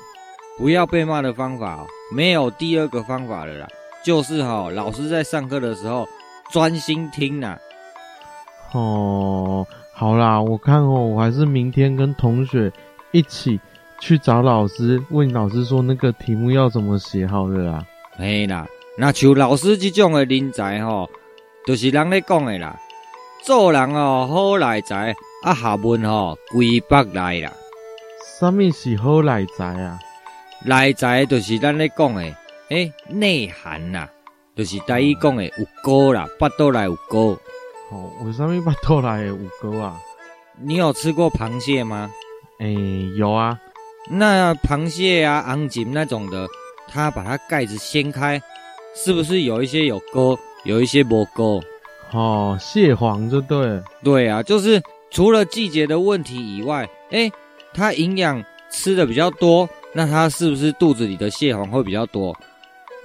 [0.57, 3.69] 不要被骂的方法，没有第二个方法了啦，
[4.05, 6.09] 就是哈，老师在上课的时候
[6.51, 7.59] 专心听呐。
[8.73, 9.67] 哦。
[9.97, 12.73] 好啦，我看哦，我还是明天跟同学
[13.13, 13.61] 一起
[14.01, 17.87] 去找老师，问老师说那个题目要怎么写好了啦。
[18.17, 18.67] 嘿啦，
[18.99, 21.09] 那像老师这种的人才吼，
[21.65, 22.77] 就是人咧讲的啦。
[23.45, 25.15] 做人哦，好来在，
[25.45, 27.53] 啊，学问吼，归北来啦。
[28.41, 29.99] 什么是好来在啊？
[30.65, 32.35] 来在就是咱咧讲的，诶、
[32.71, 34.09] 欸，内涵啦，
[34.57, 35.53] 就是台语讲的有
[35.85, 37.39] 高啦，腹肚内有沟。
[37.91, 40.01] 哦，为什么巴肚内有沟啊？
[40.61, 42.11] 你有吃过螃蟹吗？
[42.59, 43.59] 诶、欸，有啊。
[44.11, 46.47] 那螃蟹啊、昂锦那种的，
[46.89, 48.41] 它把它盖子掀开，
[48.95, 51.63] 是不是有一些有沟，有一些没沟？
[52.13, 53.83] 哦，蟹黄就对。
[54.03, 57.31] 对啊，就是除了季节的问题以外，哎，
[57.73, 62.37] 它营养吃的比较多，那它是不是肚子里的蟹黄会比较多？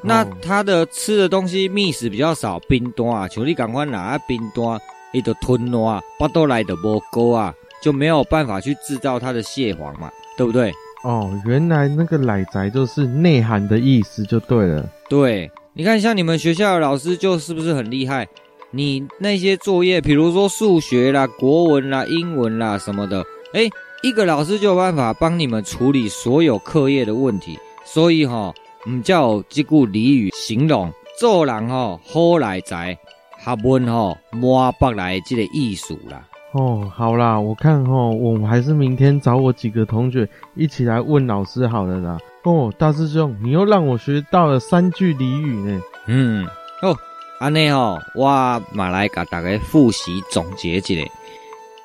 [0.02, 4.80] 那它的吃的东西觅食比较少，冰端啊，求你赶快拿冰端，
[5.12, 10.74] 你的吞啊，巴多来的不够啊，就没有办法去制造它的蟹黄嘛，对不对？
[11.04, 14.90] 哦，原来那个奶宅就是内涵的意思，就对了。
[15.10, 18.28] 对，你看像你们学校的老师就是不是很厉害？
[18.72, 23.70] 你那些作业，比如说数学啦、国文啦、英文啦什么的，诶，
[24.04, 28.56] 一个老师就有办法帮你们处理所有课业的问题，所以哈、哦。
[28.88, 32.98] 唔叫即句俚语形容做人吼好来财，
[33.38, 36.26] 学问吼满北来即个意思啦。
[36.54, 42.18] 哦，好啦，我看吼，我们还是明天找我几个同学一起来问老师好了啦。
[42.44, 45.82] 哦，大师兄，你又让我学到了三句俚语呢。
[46.08, 46.48] 嗯，
[46.82, 46.96] 哦，
[47.40, 50.96] 安尼吼，我马来甲大家复习总结一下。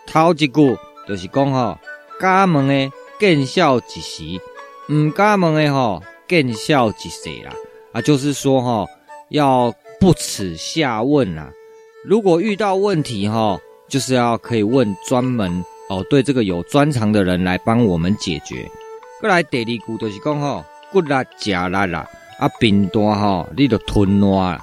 [0.07, 0.79] 头一句
[1.09, 1.77] 就是讲吼，
[2.21, 4.23] 家门的见笑一时，
[4.93, 6.01] 唔家门的吼。
[6.29, 7.53] 见笑即谁啦？
[7.93, 8.87] 啊，就是说哈，
[9.29, 11.51] 要不耻下问啦。
[12.05, 13.59] 如果遇到问题哈，
[13.89, 18.69] 就是要可以问专门哦，对这个有专长的人来帮我们解决。
[19.21, 22.09] 过来第二句就是讲哈，骨力加力啦，
[22.39, 24.61] 啊，冰单哈，你就吞烂。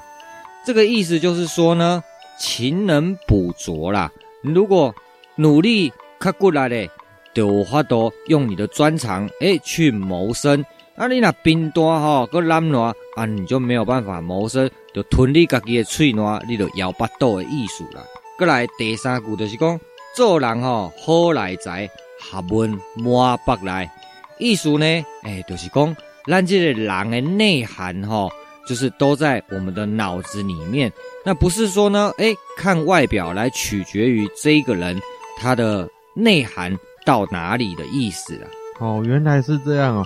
[0.65, 2.03] 这个意思就是说呢，
[2.37, 4.11] 勤能补拙啦。
[4.41, 4.93] 如果
[5.35, 6.89] 努力较骨力嘞，
[7.33, 10.63] 就有法度用你的专长诶去谋生。
[11.01, 18.03] 啊，你那冰单吼，搁懒惰啊，你就没有办法谋生，就吞你家己的喙烂，你就摇巴肚的意思啦。
[18.37, 19.79] 搁来第三句就是讲，
[20.15, 21.89] 做人吼好来宅，
[22.19, 23.91] 学问摸北来，
[24.37, 24.85] 意思呢，
[25.23, 25.97] 诶、就是讲，
[26.27, 28.31] 咱这个人的内涵吼，
[28.67, 30.93] 就是都在我们的脑子里面。
[31.25, 35.01] 那不是说呢，诶、看外表来取决于这个人
[35.39, 38.47] 他的内涵到哪里的意思啦。
[38.79, 40.05] 哦，原来是这样哦。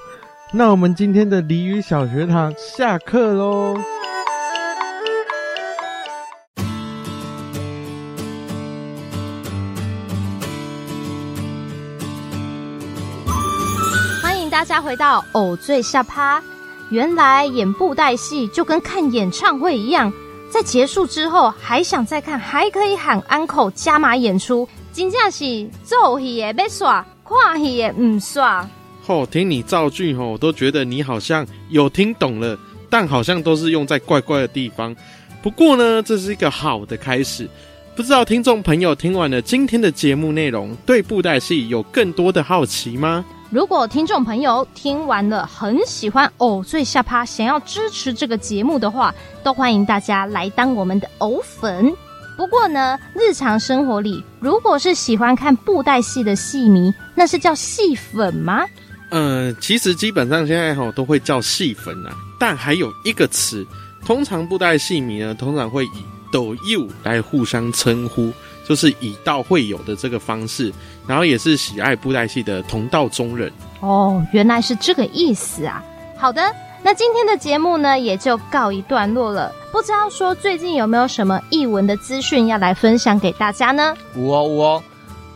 [0.58, 3.78] 那我们今天的鲤鱼小学堂下课喽！
[14.24, 16.42] 欢迎大家回到偶最下趴。
[16.90, 20.10] 原来演布袋戏就跟看演唱会一样，
[20.50, 28.66] 在结束之后还想再看，还可以喊安可加码演出，真正是做戏的要耍，看戏的唔耍。
[29.08, 32.58] 哦，听你造句吼，我都觉得你好像有听懂了，
[32.90, 34.96] 但好像都是用在怪怪的地方。
[35.44, 37.48] 不过呢，这是一个好的开始。
[37.96, 43.24] 不知道听众朋友听完了今天的节目内容，对布袋戏有更多的好奇吗？
[43.52, 51.94] 如果听众朋友听完了很喜欢偶最下趴，想要支持这个节目的话，都欢迎大家来当我们的偶粉。
[52.36, 58.66] 不过呢，日常生活里，如果是喜欢看布袋戏的戏迷，那是叫戏粉吗？
[59.10, 63.66] 呃，其实基本上现在哈都会叫戏粉啊，但还有一个词，
[64.06, 68.34] 通常布袋戏迷呢，通常会以斗友来互相称呼，
[68.68, 70.74] 就是以道会友的这个方式，
[71.08, 73.52] 然后也是喜爱布袋戏的同道中人。
[73.80, 75.84] 哦，原来是这个意思啊。
[76.18, 76.42] 好的，
[76.84, 79.54] 那今天的节目呢也就告一段落了。
[79.72, 83.96] 不知道说最近有没有什么译文的资讯要来分享给大家呢？
[84.16, 84.84] 有哦，有哦，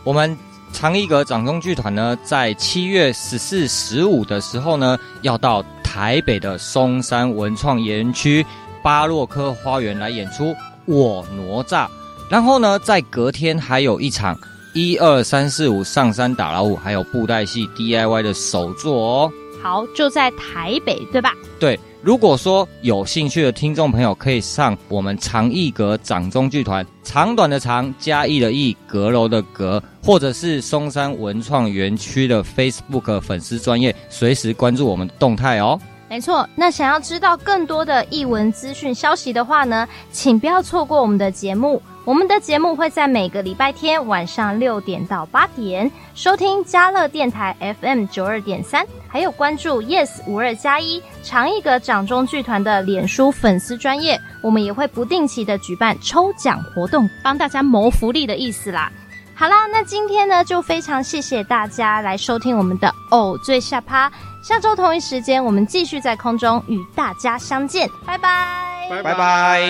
[0.02, 0.36] 我们。
[0.72, 8.44] 长一阁掌中剧团呢，在七月十四、十五的时候呢，要到台北的松山文创园区
[8.82, 10.44] 巴洛克花园来演出
[10.86, 11.86] 《我哪吒》，
[12.30, 14.38] 然后呢，在隔天还有一场
[14.72, 19.32] 一二三四五上山打老虎，还有布袋戏 DIY 的首作哦。
[19.62, 21.34] 好，就在台北，对吧？
[21.58, 21.78] 对。
[22.02, 35.78] 如果说有兴趣的听众朋友，可以上我们长艺阁掌中剧团长短的长嘉义的义阁楼的阁，或者是松山文创园区的 Facebook 粉丝专页，随时关注我们的动态哦。
[36.10, 41.80] 没错，那想要知道更多的艺文资讯消息的话呢，请不要错过我们的节目。
[42.04, 58.90] 我们的节目会在每个礼拜天晚上六点到八点收听嘉乐电台 FM 九二点三，还有关注 Yes 五二加一长艺阁掌中剧团的脸书粉丝专业，我们也会不定期的举办抽奖活动，帮大家谋福利的意思啦。
[59.32, 64.10] 好啦，那今天呢就非常谢谢大家来收听我们的偶最下趴，
[64.42, 69.02] 下周同一时间我们继续在空中与大家相见，拜拜，拜拜。
[69.02, 69.60] 拜拜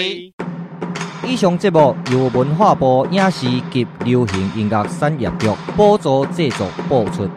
[1.22, 7.28] 以上节目由文化部影视及流行音乐产业局补助制作播出。